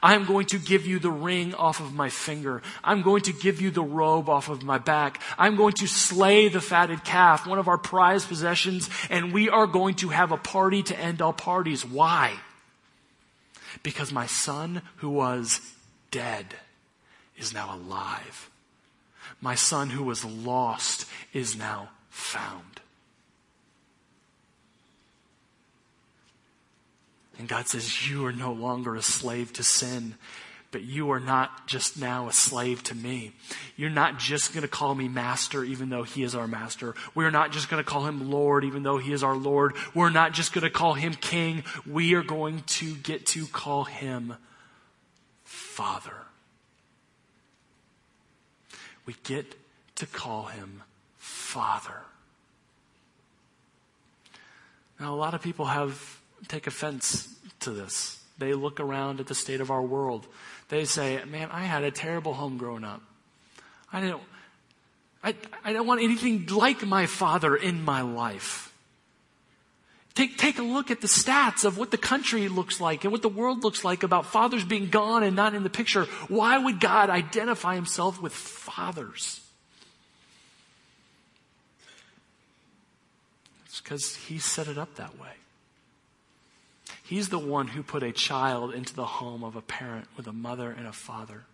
I'm 0.02 0.26
going 0.26 0.44
to 0.48 0.59
give 0.59 0.87
you 0.87 0.98
the 0.98 1.11
ring 1.11 1.55
off 1.55 1.81
of 1.81 1.94
my 1.94 2.11
finger. 2.11 2.61
I'm 2.85 3.00
going 3.00 3.22
to 3.22 3.33
give 3.33 3.62
you 3.62 3.70
the 3.70 3.83
robe 3.83 4.29
off 4.29 4.50
of 4.50 4.62
my 4.62 4.76
back. 4.76 5.22
I'm 5.38 5.57
going 5.57 5.72
to 5.79 5.87
slay 5.87 6.50
the 6.50 6.61
fatted 6.61 7.02
calf, 7.02 7.46
one 7.46 7.59
of 7.59 7.66
our 7.66 7.79
prized 7.79 8.29
possessions, 8.29 8.90
and 9.09 9.33
we 9.33 9.48
are 9.48 9.66
going 9.66 9.94
to 9.94 10.11
have 10.11 10.33
a 10.33 10.37
party 10.37 10.83
to 10.83 10.98
end 10.98 11.22
all 11.22 11.33
parties. 11.33 11.83
Why? 11.83 12.35
Because 13.82 14.12
my 14.12 14.26
son 14.26 14.82
who 14.96 15.10
was 15.10 15.60
dead 16.10 16.56
is 17.36 17.52
now 17.52 17.74
alive. 17.74 18.50
My 19.40 19.54
son 19.54 19.90
who 19.90 20.02
was 20.02 20.24
lost 20.24 21.06
is 21.32 21.56
now 21.56 21.90
found. 22.10 22.80
And 27.38 27.48
God 27.48 27.68
says, 27.68 28.08
You 28.08 28.24
are 28.26 28.32
no 28.32 28.52
longer 28.52 28.94
a 28.94 29.02
slave 29.02 29.52
to 29.54 29.62
sin, 29.62 30.14
but 30.70 30.83
you 30.83 31.11
are 31.11 31.20
not 31.20 31.66
just 31.66 31.98
now 31.98 32.29
a 32.29 32.33
slave 32.33 32.83
to 32.85 32.94
me. 32.94 33.33
You're 33.76 33.90
not 33.90 34.18
just 34.18 34.52
going 34.52 34.62
to 34.62 34.68
call 34.68 34.94
me 34.94 35.09
master, 35.09 35.64
even 35.64 35.88
though 35.88 36.02
he 36.02 36.22
is 36.22 36.35
our 36.35 36.46
master. 36.46 36.94
We're 37.14 37.31
not 37.31 37.52
just 37.52 37.68
going 37.68 37.83
to 37.83 37.88
call 37.88 38.07
him 38.07 38.31
Lord, 38.31 38.64
even 38.64 38.83
though 38.83 38.98
he 38.98 39.12
is 39.12 39.22
our 39.22 39.37
Lord. 39.37 39.74
We're 39.94 40.11
not 40.11 40.33
just 40.33 40.52
going 40.52 40.64
to 40.64 40.70
call 40.70 40.94
him 40.94 41.14
king. 41.14 41.64
We 41.87 42.14
are 42.14 42.22
going 42.22 42.62
to 42.66 42.94
get 42.96 43.26
to 43.26 43.46
call 43.46 43.85
him 43.85 44.35
Father. 45.44 46.16
We 49.07 49.14
get 49.22 49.55
to 49.96 50.07
call 50.07 50.46
him 50.46 50.83
Father. 51.16 52.02
Now, 54.98 55.14
a 55.14 55.16
lot 55.16 55.35
of 55.35 55.42
people 55.42 55.66
have 55.66 56.18
take 56.48 56.66
offense 56.66 57.35
to 57.61 57.70
this. 57.70 58.22
They 58.38 58.52
look 58.52 58.81
around 58.81 59.20
at 59.20 59.26
the 59.26 59.35
state 59.35 59.61
of 59.61 59.70
our 59.70 59.83
world. 59.83 60.26
They 60.68 60.85
say, 60.85 61.22
man, 61.24 61.48
I 61.52 61.62
had 61.62 61.85
a 61.85 61.90
terrible 61.90 62.35
home 62.35 62.59
growing 62.59 62.85
up. 62.85 63.02
I 63.92 64.00
didn't, 64.00 64.20
I, 65.22 65.35
I 65.64 65.72
don't 65.72 65.87
want 65.87 66.02
anything 66.02 66.46
like 66.46 66.85
my 66.85 67.07
father 67.07 67.55
in 67.55 67.85
my 67.85 68.02
life. 68.02 68.72
Take, 70.14 70.38
take 70.38 70.59
a 70.59 70.62
look 70.62 70.90
at 70.90 71.02
the 71.02 71.09
stats 71.09 71.64
of 71.64 71.76
what 71.76 71.90
the 71.90 71.98
country 71.98 72.48
looks 72.48 72.81
like 72.81 73.05
and 73.05 73.12
what 73.12 73.20
the 73.22 73.29
world 73.29 73.62
looks 73.62 73.85
like 73.85 74.02
about 74.02 74.24
fathers 74.24 74.64
being 74.64 74.88
gone 74.88 75.22
and 75.22 75.37
not 75.37 75.55
in 75.55 75.62
the 75.62 75.70
picture. 75.70 76.05
Why 76.29 76.57
would 76.57 76.81
God 76.81 77.11
identify 77.11 77.74
himself 77.74 78.20
with 78.20 78.33
fathers? 78.33 79.40
It's 83.66 83.81
because 83.83 84.16
he 84.16 84.38
set 84.38 84.68
it 84.68 84.79
up 84.79 84.94
that 84.94 85.18
way. 85.20 85.35
He's 87.07 87.29
the 87.29 87.38
one 87.38 87.69
who 87.69 87.85
put 87.85 88.03
a 88.03 88.11
child 88.11 88.75
into 88.75 88.95
the 88.95 89.05
home 89.05 89.45
of 89.45 89.55
a 89.55 89.62
parent 89.62 90.09
with 90.16 90.27
a 90.27 90.33
mother 90.33 90.71
and 90.71 90.88
a 90.88 90.92
father. 90.92 91.45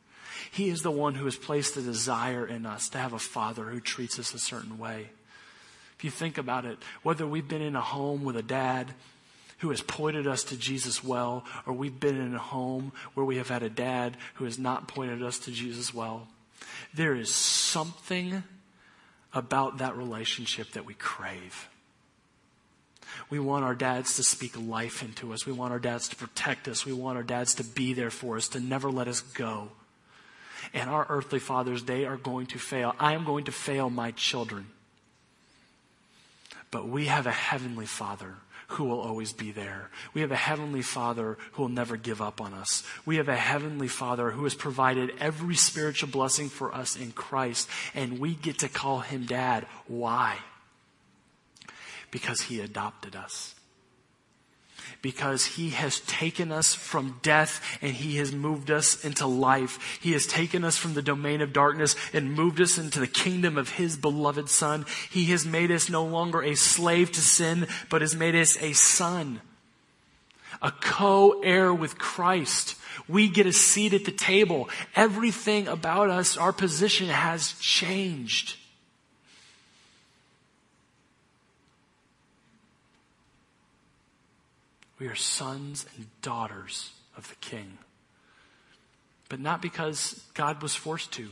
He 0.51 0.71
is 0.71 0.83
the 0.83 0.91
one 0.91 1.15
who 1.15 1.27
has 1.27 1.37
placed 1.37 1.77
a 1.77 1.83
desire 1.83 2.47
in 2.47 2.65
us 2.65 2.89
to 2.91 2.99
have 2.99 3.13
a 3.13 3.19
father 3.19 3.65
who 3.65 3.79
treats 3.79 4.19
us 4.19 4.33
a 4.33 4.39
certain 4.39 4.79
way. 4.79 5.11
If 5.99 6.05
you 6.05 6.11
think 6.11 6.39
about 6.39 6.65
it, 6.65 6.79
whether 7.03 7.27
we've 7.27 7.47
been 7.47 7.61
in 7.61 7.77
a 7.77 7.83
home 7.83 8.25
with 8.25 8.37
a 8.37 8.43
dad 8.43 8.95
who 9.59 9.69
has 9.69 9.83
pointed 9.83 10.27
us 10.27 10.43
to 10.45 10.57
Jesus 10.57 11.05
well, 11.05 11.45
or 11.67 11.75
we've 11.75 12.01
been 12.01 12.19
in 12.19 12.35
a 12.35 12.39
home 12.39 12.93
where 13.13 13.27
we 13.27 13.37
have 13.37 13.49
had 13.49 13.63
a 13.63 13.71
dad 13.71 14.17
who 14.35 14.45
has 14.47 14.59
not 14.59 14.89
pointed 14.89 15.23
us 15.23 15.39
to 15.41 15.53
Jesus 15.53 15.93
well, 15.93 16.29
there 16.95 17.15
is 17.15 17.33
something 17.33 18.43
about 19.35 19.79
that 19.79 19.97
relationship 19.97 20.73
that 20.73 20.87
we 20.87 20.95
crave. 20.95 21.69
We 23.31 23.39
want 23.39 23.65
our 23.65 23.75
dads 23.75 24.17
to 24.17 24.23
speak 24.23 24.53
life 24.59 25.03
into 25.03 25.33
us. 25.33 25.47
We 25.47 25.53
want 25.53 25.73
our 25.73 25.79
dads 25.79 26.09
to 26.09 26.17
protect 26.17 26.69
us. 26.69 26.85
We 26.85 26.93
want 26.93 27.17
our 27.17 27.23
dads 27.23 27.55
to 27.57 27.65
be 27.65 27.95
there 27.95 28.11
for 28.11 28.37
us, 28.37 28.49
to 28.49 28.61
never 28.61 28.91
let 28.91 29.09
us 29.09 29.21
go. 29.21 29.69
And 30.75 30.89
our 30.89 31.07
earthly 31.09 31.39
fathers, 31.39 31.85
they 31.85 32.05
are 32.05 32.17
going 32.17 32.47
to 32.47 32.59
fail. 32.59 32.95
I 32.99 33.15
am 33.15 33.25
going 33.25 33.45
to 33.45 33.53
fail 33.53 33.91
my 33.91 34.13
children. 34.13 34.67
But 36.71 36.89
we 36.89 37.07
have 37.07 37.27
a 37.27 37.33
heavenly 37.33 37.87
father 37.87 38.37
who 38.69 38.85
will 38.85 39.01
always 39.01 39.33
be 39.33 39.53
there. 39.53 39.91
We 40.15 40.23
have 40.23 40.33
a 40.33 40.37
heavenly 40.37 40.81
father 40.81 41.37
who 41.53 41.63
will 41.63 41.69
never 41.69 41.97
give 41.99 42.23
up 42.23 42.41
on 42.41 42.55
us. 42.55 42.83
We 43.05 43.17
have 43.17 43.29
a 43.29 43.37
heavenly 43.37 43.89
father 43.89 44.31
who 44.31 44.45
has 44.45 44.55
provided 44.55 45.13
every 45.21 45.57
spiritual 45.57 46.09
blessing 46.09 46.49
for 46.49 46.75
us 46.75 46.97
in 46.97 47.13
Christ, 47.13 47.69
and 47.95 48.19
we 48.19 48.35
get 48.35 48.61
to 48.61 48.71
call 48.71 49.01
him 49.01 49.27
dad. 49.27 49.67
Why? 49.87 50.39
Because 52.13 52.43
he 52.43 52.61
adopted 52.61 53.17
us. 53.17 53.57
Because 55.01 55.47
he 55.47 55.71
has 55.71 56.01
taken 56.01 56.53
us 56.53 56.75
from 56.75 57.19
death 57.23 57.79
and 57.81 57.93
he 57.93 58.19
has 58.19 58.33
moved 58.33 58.71
us 58.71 59.05
into 59.05 59.27
life. 59.27 59.99
He 60.01 60.13
has 60.13 60.27
taken 60.27 60.63
us 60.63 60.77
from 60.77 60.95
the 60.95 61.03
domain 61.03 61.41
of 61.41 61.53
darkness 61.53 61.97
and 62.13 62.35
moved 62.35 62.61
us 62.61 62.79
into 62.79 63.01
the 63.01 63.07
kingdom 63.07 63.57
of 63.57 63.71
his 63.71 63.97
beloved 63.97 64.49
son. 64.49 64.85
He 65.11 65.25
has 65.27 65.47
made 65.47 65.73
us 65.73 65.89
no 65.89 66.05
longer 66.05 66.43
a 66.43 66.55
slave 66.55 67.11
to 67.13 67.21
sin, 67.21 67.67
but 67.89 68.03
has 68.03 68.15
made 68.15 68.37
us 68.37 68.57
a 68.63 68.75
son. 68.75 69.41
A 70.61 70.71
co-heir 70.71 71.73
with 71.73 71.99
Christ. 71.99 72.77
We 73.09 73.29
get 73.29 73.47
a 73.47 73.53
seat 73.53 73.95
at 73.95 74.05
the 74.05 74.13
table. 74.13 74.69
Everything 74.95 75.67
about 75.67 76.11
us, 76.11 76.37
our 76.37 76.53
position 76.53 77.09
has 77.09 77.55
changed. 77.59 78.57
We 85.03 85.09
are 85.09 85.17
sons 85.17 85.85
and 85.97 86.07
daughters 86.23 86.93
of 87.17 87.29
the 87.29 87.35
King. 87.41 87.79
But 89.29 89.41
not 89.41 89.61
because 89.61 90.23
God 90.33 90.63
was 90.63 90.77
forced 90.77 91.11
to. 91.15 91.29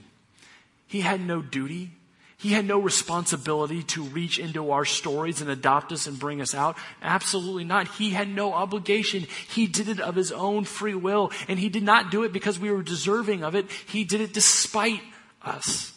He 0.88 1.02
had 1.02 1.20
no 1.20 1.40
duty. 1.40 1.92
He 2.36 2.48
had 2.48 2.64
no 2.64 2.80
responsibility 2.80 3.84
to 3.84 4.02
reach 4.02 4.40
into 4.40 4.72
our 4.72 4.84
stories 4.84 5.40
and 5.40 5.48
adopt 5.48 5.92
us 5.92 6.08
and 6.08 6.18
bring 6.18 6.40
us 6.40 6.52
out. 6.52 6.76
Absolutely 7.00 7.62
not. 7.62 7.86
He 7.86 8.10
had 8.10 8.28
no 8.28 8.52
obligation. 8.52 9.28
He 9.48 9.68
did 9.68 9.88
it 9.88 10.00
of 10.00 10.16
his 10.16 10.32
own 10.32 10.64
free 10.64 10.96
will. 10.96 11.30
And 11.46 11.56
he 11.56 11.68
did 11.68 11.84
not 11.84 12.10
do 12.10 12.24
it 12.24 12.32
because 12.32 12.58
we 12.58 12.72
were 12.72 12.82
deserving 12.82 13.44
of 13.44 13.54
it. 13.54 13.70
He 13.86 14.02
did 14.02 14.20
it 14.20 14.32
despite 14.32 15.02
us. 15.42 15.92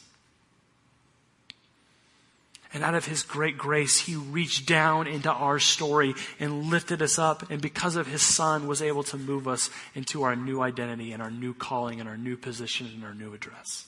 And 2.73 2.83
out 2.83 2.95
of 2.95 3.05
his 3.05 3.21
great 3.21 3.57
grace, 3.57 3.99
he 3.99 4.15
reached 4.15 4.65
down 4.65 5.05
into 5.05 5.31
our 5.31 5.59
story 5.59 6.15
and 6.39 6.71
lifted 6.71 7.03
us 7.03 7.19
up. 7.19 7.51
And 7.51 7.61
because 7.61 7.95
of 7.95 8.07
his 8.07 8.23
son, 8.23 8.67
was 8.67 8.81
able 8.81 9.03
to 9.03 9.17
move 9.17 9.47
us 9.47 9.69
into 9.93 10.23
our 10.23 10.35
new 10.35 10.59
identity 10.61 11.11
and 11.13 11.21
our 11.21 11.29
new 11.29 11.53
calling 11.53 11.99
and 11.99 12.09
our 12.09 12.17
new 12.17 12.35
position 12.35 12.87
and 12.87 13.03
our 13.03 13.13
new 13.13 13.31
address. 13.33 13.85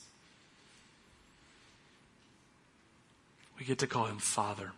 We 3.58 3.66
get 3.66 3.80
to 3.80 3.88
call 3.88 4.06
him 4.06 4.20
Father. 4.20 4.72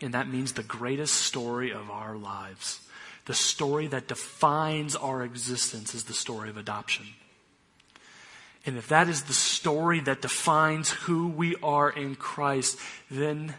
And 0.00 0.14
that 0.14 0.28
means 0.28 0.52
the 0.52 0.62
greatest 0.62 1.14
story 1.14 1.72
of 1.72 1.90
our 1.90 2.16
lives. 2.16 2.80
The 3.24 3.34
story 3.34 3.88
that 3.88 4.06
defines 4.06 4.94
our 4.94 5.24
existence 5.24 5.94
is 5.94 6.04
the 6.04 6.12
story 6.12 6.48
of 6.48 6.56
adoption. 6.56 7.06
And 8.66 8.76
if 8.76 8.88
that 8.88 9.08
is 9.08 9.22
the 9.22 9.32
story 9.32 10.00
that 10.00 10.20
defines 10.20 10.90
who 10.90 11.28
we 11.28 11.54
are 11.62 11.88
in 11.88 12.16
Christ, 12.16 12.78
then 13.08 13.54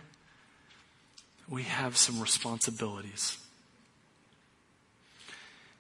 we 1.48 1.64
have 1.64 1.96
some 1.96 2.20
responsibilities. 2.20 3.38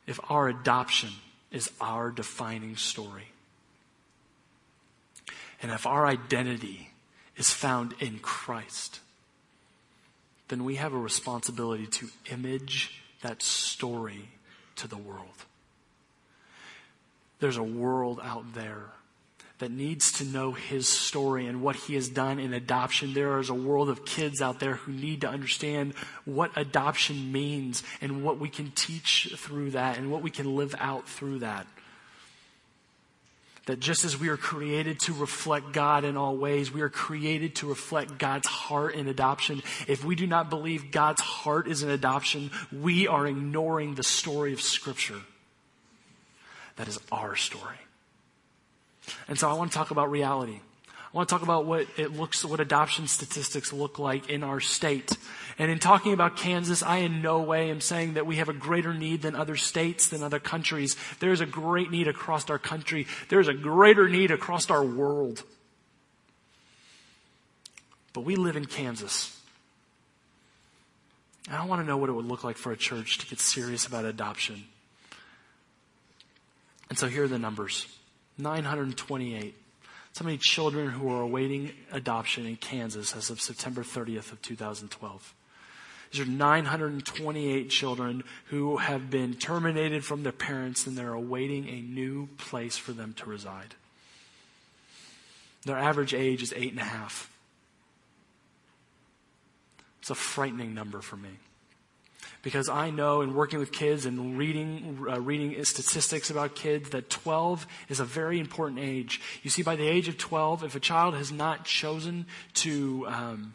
If 0.08 0.18
our 0.30 0.48
adoption 0.48 1.10
is 1.52 1.70
our 1.82 2.10
defining 2.10 2.78
story, 2.78 3.28
and 5.62 5.74
if 5.74 5.86
our 5.86 6.08
identity 6.08 6.92
is 7.36 7.52
found 7.52 7.96
in 8.00 8.20
Christ, 8.20 9.02
then 10.48 10.64
we 10.64 10.76
have 10.76 10.94
a 10.94 10.98
responsibility 10.98 11.88
to 11.88 12.08
image 12.32 13.02
that 13.22 13.42
story 13.42 14.30
to 14.78 14.88
the 14.88 14.98
world. 14.98 15.28
There's 17.40 17.58
a 17.58 17.64
world 17.64 18.22
out 18.24 18.54
there 18.54 18.86
that 19.60 19.72
needs 19.72 20.12
to 20.12 20.24
know 20.24 20.52
his 20.52 20.88
story 20.88 21.48
and 21.48 21.62
what 21.62 21.76
he 21.76 21.96
has 21.96 22.10
done 22.10 22.40
in 22.40 22.54
adoption. 22.54 23.14
There 23.14 23.40
is 23.40 23.50
a 23.50 23.56
world 23.56 23.90
of 23.90 24.06
kids 24.06 24.42
out 24.42 24.60
there 24.60 24.76
who 24.76 24.92
need 24.92 25.22
to 25.22 25.30
understand 25.30 25.96
what 26.26 26.52
adoption 26.56 27.32
means 27.32 27.82
and 28.00 28.24
what 28.24 28.40
we 28.40 28.50
can 28.50 28.72
teach 28.72 29.34
through 29.36 29.72
that 29.72 29.98
and 29.98 30.12
what 30.12 30.22
we 30.22 30.30
can 30.30 30.56
live 30.56 30.76
out 30.80 31.10
through 31.10 31.40
that. 31.40 31.66
That 33.66 33.80
just 33.80 34.06
as 34.06 34.18
we 34.18 34.30
are 34.30 34.38
created 34.38 35.00
to 35.02 35.14
reflect 35.14 35.74
God 35.74 36.06
in 36.06 36.16
all 36.16 36.38
ways, 36.38 36.72
we 36.72 36.82
are 36.82 36.90
created 36.90 37.56
to 37.56 37.68
reflect 37.68 38.18
God's 38.18 38.48
heart 38.48 38.96
in 38.96 39.08
adoption. 39.08 39.62
If 39.88 40.06
we 40.06 40.16
do 40.16 40.28
not 40.28 40.50
believe 40.50 40.92
God's 40.92 41.20
heart 41.20 41.68
is 41.68 41.84
in 41.84 41.90
adoption, 41.90 42.52
we 42.72 43.08
are 43.08 43.28
ignoring 43.28 43.96
the 43.96 44.04
story 44.04 44.54
of 44.54 44.62
Scripture. 44.62 45.20
That 46.78 46.88
is 46.88 47.00
our 47.12 47.36
story. 47.36 47.76
And 49.28 49.38
so 49.38 49.50
I 49.50 49.54
want 49.54 49.72
to 49.72 49.78
talk 49.78 49.92
about 49.92 50.12
reality. 50.12 50.60
I 50.90 51.18
want 51.18 51.30
to 51.30 51.34
talk 51.34 51.42
about 51.42 51.66
what 51.66 51.88
it 51.98 52.12
looks, 52.12 52.44
what 52.44 52.60
adoption 52.60 53.08
statistics 53.08 53.72
look 53.72 53.98
like 53.98 54.30
in 54.30 54.44
our 54.44 54.60
state. 54.60 55.18
And 55.58 55.72
in 55.72 55.80
talking 55.80 56.14
about 56.14 56.36
Kansas, 56.36 56.84
I 56.84 56.98
in 56.98 57.22
no 57.22 57.42
way 57.42 57.70
am 57.70 57.82
saying 57.82 58.16
that 58.16 58.28
we 58.28 58.36
have 58.36 58.50
a 58.50 58.54
greater 58.54 58.94
need 58.94 59.22
than 59.22 59.34
other 59.34 59.56
states, 59.56 60.10
than 60.10 60.22
other 60.22 60.40
countries. 60.40 60.96
There 61.20 61.32
is 61.32 61.42
a 61.42 61.46
great 61.46 61.90
need 61.92 62.08
across 62.08 62.50
our 62.50 62.60
country. 62.60 63.08
There 63.30 63.40
is 63.40 63.48
a 63.48 63.54
greater 63.54 64.10
need 64.10 64.32
across 64.32 64.70
our 64.70 64.84
world. 64.84 65.44
But 68.14 68.22
we 68.22 68.36
live 68.36 68.58
in 68.58 68.66
Kansas. 68.66 69.40
And 71.48 71.56
I 71.56 71.66
want 71.66 71.82
to 71.82 71.88
know 71.88 71.98
what 71.98 72.10
it 72.10 72.14
would 72.14 72.26
look 72.26 72.44
like 72.44 72.58
for 72.58 72.72
a 72.72 72.78
church 72.78 73.20
to 73.20 73.28
get 73.28 73.40
serious 73.40 73.88
about 73.88 74.04
adoption. 74.04 74.66
And 76.90 76.98
so 76.98 77.08
here 77.08 77.24
are 77.24 77.28
the 77.28 77.40
numbers. 77.40 77.88
928. 78.38 79.56
So 80.14 80.24
many 80.24 80.38
children 80.38 80.90
who 80.90 81.12
are 81.12 81.22
awaiting 81.22 81.72
adoption 81.92 82.46
in 82.46 82.56
Kansas 82.56 83.16
as 83.16 83.30
of 83.30 83.40
September 83.40 83.84
30th 83.84 84.32
of 84.32 84.42
2012. 84.42 85.34
These 86.12 86.22
are 86.22 86.26
928 86.26 87.70
children 87.70 88.24
who 88.46 88.78
have 88.78 89.10
been 89.10 89.34
terminated 89.36 90.06
from 90.06 90.24
their 90.24 90.32
parents 90.32 90.88
and 90.88 90.98
they're 90.98 91.14
awaiting 91.14 91.68
a 91.68 91.82
new 91.82 92.28
place 92.38 92.78
for 92.78 92.94
them 92.94 93.14
to 93.18 93.30
reside. 93.30 93.76
Their 95.66 95.78
average 95.78 96.14
age 96.14 96.42
is 96.42 96.54
eight 96.56 96.72
and 96.72 96.80
a 96.80 96.86
half. 96.86 97.32
It's 100.00 100.10
a 100.10 100.16
frightening 100.16 100.74
number 100.74 101.02
for 101.02 101.18
me 101.18 101.32
because 102.42 102.70
I 102.70 102.90
know 102.90 103.22
in 103.22 103.34
working 103.34 103.60
with 103.60 103.72
kids 103.72 104.06
and 104.06 104.38
reading, 104.38 105.06
uh, 105.10 105.20
reading 105.20 105.64
statistics 105.66 106.30
about 106.30 106.56
kids 106.56 106.92
that 106.92 107.10
12 107.10 107.68
is 107.90 108.00
a 108.00 108.06
very 108.06 108.40
important 108.40 108.80
age. 108.80 109.22
You 109.44 109.50
see, 109.50 109.64
by 109.64 109.76
the 109.76 109.88
age 109.88 110.08
of 110.08 110.18
12, 110.18 110.64
if 110.64 110.76
a 110.76 110.80
child 110.80 111.16
has 111.16 111.32
not 111.32 111.66
chosen 111.66 112.26
to, 112.56 113.06
um, 113.08 113.54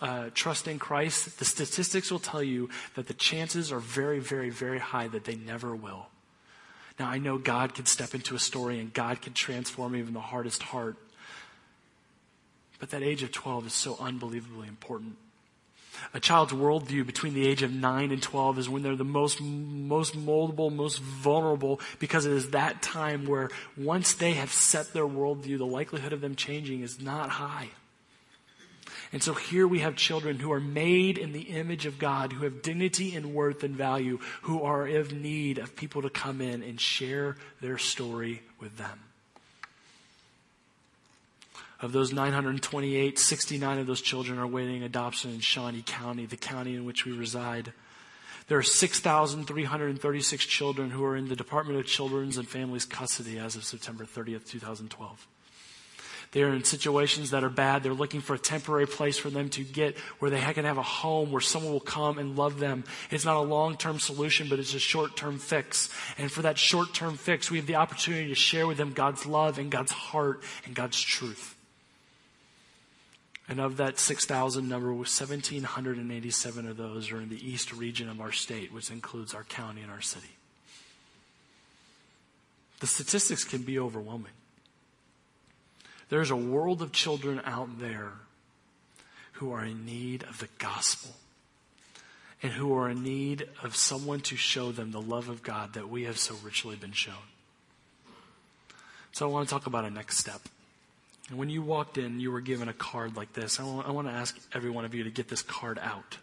uh, 0.00 0.28
trust 0.34 0.68
in 0.68 0.78
Christ, 0.78 1.38
the 1.38 1.44
statistics 1.44 2.10
will 2.10 2.18
tell 2.18 2.42
you 2.42 2.68
that 2.94 3.06
the 3.06 3.14
chances 3.14 3.72
are 3.72 3.78
very, 3.78 4.18
very, 4.18 4.50
very 4.50 4.78
high 4.78 5.08
that 5.08 5.24
they 5.24 5.36
never 5.36 5.74
will. 5.74 6.08
Now, 6.98 7.08
I 7.08 7.18
know 7.18 7.38
God 7.38 7.74
can 7.74 7.86
step 7.86 8.14
into 8.14 8.34
a 8.34 8.38
story 8.38 8.78
and 8.78 8.92
God 8.92 9.20
can 9.20 9.32
transform 9.32 9.96
even 9.96 10.14
the 10.14 10.20
hardest 10.20 10.62
heart. 10.62 10.96
But 12.78 12.90
that 12.90 13.02
age 13.02 13.22
of 13.22 13.32
12 13.32 13.66
is 13.66 13.72
so 13.72 13.96
unbelievably 14.00 14.68
important. 14.68 15.16
A 16.14 16.20
child's 16.20 16.52
worldview 16.52 17.06
between 17.06 17.34
the 17.34 17.46
age 17.46 17.62
of 17.62 17.72
9 17.72 18.10
and 18.10 18.22
12 18.22 18.58
is 18.58 18.68
when 18.68 18.82
they're 18.82 18.96
the 18.96 19.04
most, 19.04 19.40
most 19.40 20.16
moldable, 20.16 20.72
most 20.72 20.98
vulnerable, 21.00 21.80
because 21.98 22.26
it 22.26 22.32
is 22.32 22.50
that 22.50 22.82
time 22.82 23.26
where 23.26 23.50
once 23.76 24.14
they 24.14 24.32
have 24.34 24.52
set 24.52 24.92
their 24.92 25.06
worldview, 25.06 25.58
the 25.58 25.66
likelihood 25.66 26.12
of 26.12 26.20
them 26.20 26.36
changing 26.36 26.80
is 26.80 27.00
not 27.00 27.30
high. 27.30 27.70
And 29.12 29.22
so 29.22 29.34
here 29.34 29.66
we 29.66 29.80
have 29.80 29.96
children 29.96 30.38
who 30.38 30.52
are 30.52 30.60
made 30.60 31.16
in 31.16 31.32
the 31.32 31.42
image 31.42 31.86
of 31.86 31.98
God, 31.98 32.32
who 32.32 32.44
have 32.44 32.62
dignity 32.62 33.14
and 33.14 33.34
worth 33.34 33.62
and 33.62 33.76
value, 33.76 34.18
who 34.42 34.62
are 34.62 34.86
in 34.86 35.22
need 35.22 35.58
of 35.58 35.76
people 35.76 36.02
to 36.02 36.10
come 36.10 36.40
in 36.40 36.62
and 36.62 36.80
share 36.80 37.36
their 37.60 37.78
story 37.78 38.42
with 38.58 38.76
them. 38.76 39.05
Of 41.80 41.92
those 41.92 42.12
928, 42.12 43.18
69 43.18 43.78
of 43.78 43.86
those 43.86 44.00
children 44.00 44.38
are 44.38 44.44
awaiting 44.44 44.82
adoption 44.82 45.30
in 45.30 45.40
Shawnee 45.40 45.82
County, 45.84 46.24
the 46.24 46.36
county 46.36 46.74
in 46.74 46.86
which 46.86 47.04
we 47.04 47.12
reside. 47.12 47.72
There 48.48 48.56
are 48.56 48.62
6,336 48.62 50.46
children 50.46 50.90
who 50.90 51.04
are 51.04 51.16
in 51.16 51.28
the 51.28 51.36
Department 51.36 51.78
of 51.78 51.86
Children's 51.86 52.38
and 52.38 52.48
Families 52.48 52.84
custody 52.84 53.38
as 53.38 53.56
of 53.56 53.64
September 53.64 54.04
30th, 54.04 54.48
2012. 54.48 55.26
They 56.32 56.42
are 56.42 56.54
in 56.54 56.64
situations 56.64 57.30
that 57.30 57.44
are 57.44 57.50
bad. 57.50 57.82
They're 57.82 57.94
looking 57.94 58.20
for 58.20 58.34
a 58.34 58.38
temporary 58.38 58.86
place 58.86 59.18
for 59.18 59.30
them 59.30 59.48
to 59.50 59.64
get 59.64 59.96
where 60.18 60.30
they 60.30 60.40
can 60.40 60.64
have 60.64 60.78
a 60.78 60.82
home 60.82 61.32
where 61.32 61.40
someone 61.40 61.72
will 61.72 61.80
come 61.80 62.18
and 62.18 62.36
love 62.36 62.58
them. 62.58 62.84
It's 63.10 63.24
not 63.24 63.36
a 63.36 63.40
long-term 63.40 64.00
solution, 64.00 64.48
but 64.48 64.58
it's 64.58 64.74
a 64.74 64.78
short-term 64.78 65.38
fix. 65.38 65.88
And 66.18 66.30
for 66.30 66.42
that 66.42 66.58
short-term 66.58 67.16
fix, 67.16 67.50
we 67.50 67.58
have 67.58 67.66
the 67.66 67.76
opportunity 67.76 68.28
to 68.28 68.34
share 68.34 68.66
with 68.66 68.76
them 68.76 68.92
God's 68.92 69.26
love 69.26 69.58
and 69.58 69.70
God's 69.70 69.92
heart 69.92 70.42
and 70.64 70.74
God's 70.74 71.00
truth. 71.00 71.55
And 73.48 73.60
of 73.60 73.76
that 73.76 73.98
6,000 73.98 74.68
number, 74.68 74.92
1,787 74.92 76.68
of 76.68 76.76
those 76.76 77.12
are 77.12 77.20
in 77.20 77.28
the 77.28 77.48
east 77.48 77.72
region 77.72 78.08
of 78.08 78.20
our 78.20 78.32
state, 78.32 78.72
which 78.72 78.90
includes 78.90 79.34
our 79.34 79.44
county 79.44 79.82
and 79.82 79.90
our 79.90 80.00
city. 80.00 80.36
The 82.80 82.86
statistics 82.86 83.44
can 83.44 83.62
be 83.62 83.78
overwhelming. 83.78 84.32
There's 86.08 86.30
a 86.30 86.36
world 86.36 86.82
of 86.82 86.92
children 86.92 87.40
out 87.44 87.78
there 87.78 88.12
who 89.32 89.52
are 89.52 89.64
in 89.64 89.84
need 89.84 90.24
of 90.24 90.38
the 90.38 90.48
gospel 90.58 91.14
and 92.42 92.52
who 92.52 92.76
are 92.76 92.90
in 92.90 93.02
need 93.02 93.48
of 93.62 93.76
someone 93.76 94.20
to 94.20 94.36
show 94.36 94.72
them 94.72 94.90
the 94.90 95.00
love 95.00 95.28
of 95.28 95.42
God 95.42 95.72
that 95.74 95.88
we 95.88 96.04
have 96.04 96.18
so 96.18 96.36
richly 96.44 96.76
been 96.76 96.92
shown. 96.92 97.14
So 99.12 99.26
I 99.26 99.32
want 99.32 99.48
to 99.48 99.54
talk 99.54 99.66
about 99.66 99.84
a 99.84 99.90
next 99.90 100.18
step. 100.18 100.42
And 101.28 101.38
when 101.38 101.50
you 101.50 101.62
walked 101.62 101.98
in, 101.98 102.20
you 102.20 102.30
were 102.30 102.40
given 102.40 102.68
a 102.68 102.72
card 102.72 103.16
like 103.16 103.32
this. 103.32 103.58
I 103.58 103.64
want, 103.64 103.88
I 103.88 103.90
want 103.90 104.06
to 104.08 104.12
ask 104.12 104.38
every 104.54 104.70
one 104.70 104.84
of 104.84 104.94
you 104.94 105.04
to 105.04 105.10
get 105.10 105.28
this 105.28 105.42
card 105.42 105.78
out. 105.82 106.18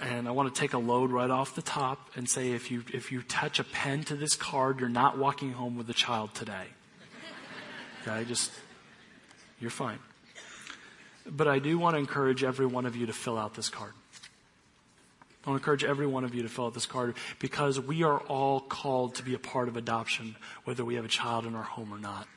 And 0.00 0.28
I 0.28 0.30
want 0.30 0.54
to 0.54 0.58
take 0.58 0.72
a 0.72 0.78
load 0.78 1.10
right 1.10 1.28
off 1.28 1.54
the 1.54 1.62
top 1.62 2.10
and 2.16 2.28
say 2.28 2.52
if 2.52 2.70
you, 2.70 2.84
if 2.94 3.10
you 3.10 3.20
touch 3.20 3.58
a 3.58 3.64
pen 3.64 4.04
to 4.04 4.14
this 4.14 4.36
card, 4.36 4.80
you're 4.80 4.88
not 4.88 5.18
walking 5.18 5.52
home 5.52 5.76
with 5.76 5.90
a 5.90 5.94
child 5.94 6.34
today. 6.34 6.66
Okay, 8.02 8.24
just, 8.24 8.52
you're 9.60 9.70
fine. 9.70 9.98
But 11.26 11.48
I 11.48 11.58
do 11.58 11.78
want 11.78 11.94
to 11.94 11.98
encourage 11.98 12.44
every 12.44 12.64
one 12.64 12.86
of 12.86 12.96
you 12.96 13.06
to 13.06 13.12
fill 13.12 13.36
out 13.36 13.54
this 13.54 13.68
card. 13.68 13.92
I 15.48 15.50
want 15.52 15.62
to 15.62 15.64
encourage 15.64 15.84
every 15.84 16.06
one 16.06 16.24
of 16.24 16.34
you 16.34 16.42
to 16.42 16.48
fill 16.50 16.66
out 16.66 16.74
this 16.74 16.84
card 16.84 17.14
because 17.38 17.80
we 17.80 18.02
are 18.02 18.18
all 18.18 18.60
called 18.60 19.14
to 19.14 19.22
be 19.22 19.32
a 19.32 19.38
part 19.38 19.68
of 19.68 19.78
adoption, 19.78 20.36
whether 20.64 20.84
we 20.84 20.96
have 20.96 21.06
a 21.06 21.08
child 21.08 21.46
in 21.46 21.54
our 21.54 21.62
home 21.62 21.90
or 21.90 21.98
not. 21.98 22.28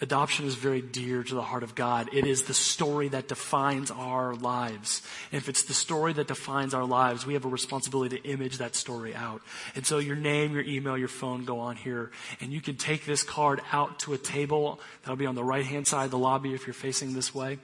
Adoption 0.00 0.44
is 0.44 0.56
very 0.56 0.82
dear 0.82 1.22
to 1.22 1.34
the 1.36 1.42
heart 1.42 1.62
of 1.62 1.76
God. 1.76 2.08
It 2.12 2.26
is 2.26 2.42
the 2.42 2.52
story 2.52 3.06
that 3.10 3.28
defines 3.28 3.92
our 3.92 4.34
lives. 4.34 5.02
And 5.30 5.40
if 5.40 5.48
it's 5.48 5.62
the 5.62 5.72
story 5.72 6.14
that 6.14 6.26
defines 6.26 6.74
our 6.74 6.84
lives, 6.84 7.24
we 7.24 7.34
have 7.34 7.44
a 7.44 7.48
responsibility 7.48 8.18
to 8.18 8.28
image 8.28 8.58
that 8.58 8.74
story 8.74 9.14
out. 9.14 9.40
And 9.76 9.86
so 9.86 9.98
your 9.98 10.16
name, 10.16 10.52
your 10.52 10.64
email, 10.64 10.98
your 10.98 11.06
phone 11.06 11.44
go 11.44 11.60
on 11.60 11.76
here. 11.76 12.10
And 12.40 12.52
you 12.52 12.60
can 12.60 12.74
take 12.74 13.06
this 13.06 13.22
card 13.22 13.60
out 13.70 14.00
to 14.00 14.14
a 14.14 14.18
table 14.18 14.80
that'll 15.02 15.14
be 15.14 15.26
on 15.26 15.36
the 15.36 15.44
right 15.44 15.64
hand 15.64 15.86
side 15.86 16.06
of 16.06 16.10
the 16.10 16.18
lobby 16.18 16.54
if 16.54 16.66
you're 16.66 16.74
facing 16.74 17.14
this 17.14 17.32
way. 17.32 17.60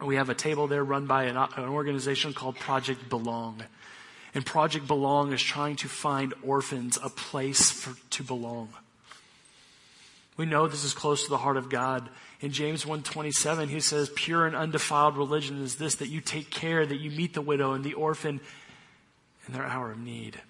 We 0.00 0.16
have 0.16 0.28
a 0.28 0.34
table 0.34 0.66
there 0.66 0.84
run 0.84 1.06
by 1.06 1.24
an, 1.24 1.36
an 1.36 1.68
organization 1.68 2.34
called 2.34 2.56
Project 2.56 3.08
Belong. 3.08 3.62
And 4.34 4.44
Project 4.44 4.86
Belong 4.86 5.32
is 5.32 5.42
trying 5.42 5.76
to 5.76 5.88
find 5.88 6.34
orphans 6.42 6.98
a 7.02 7.10
place 7.10 7.70
for, 7.70 7.94
to 8.10 8.22
belong. 8.22 8.70
We 10.36 10.46
know 10.46 10.66
this 10.66 10.84
is 10.84 10.94
close 10.94 11.24
to 11.24 11.30
the 11.30 11.38
heart 11.38 11.58
of 11.58 11.68
God. 11.68 12.08
In 12.40 12.50
James 12.50 12.84
1:27, 12.84 13.68
he 13.68 13.80
says, 13.80 14.10
"Pure 14.14 14.46
and 14.46 14.56
undefiled 14.56 15.16
religion 15.16 15.62
is 15.62 15.76
this 15.76 15.96
that 15.96 16.08
you 16.08 16.20
take 16.20 16.50
care 16.50 16.84
that 16.86 16.96
you 16.96 17.10
meet 17.10 17.34
the 17.34 17.42
widow 17.42 17.72
and 17.72 17.84
the 17.84 17.94
orphan 17.94 18.40
in 19.46 19.52
their 19.52 19.66
hour 19.66 19.92
of 19.92 19.98
need." 19.98 20.40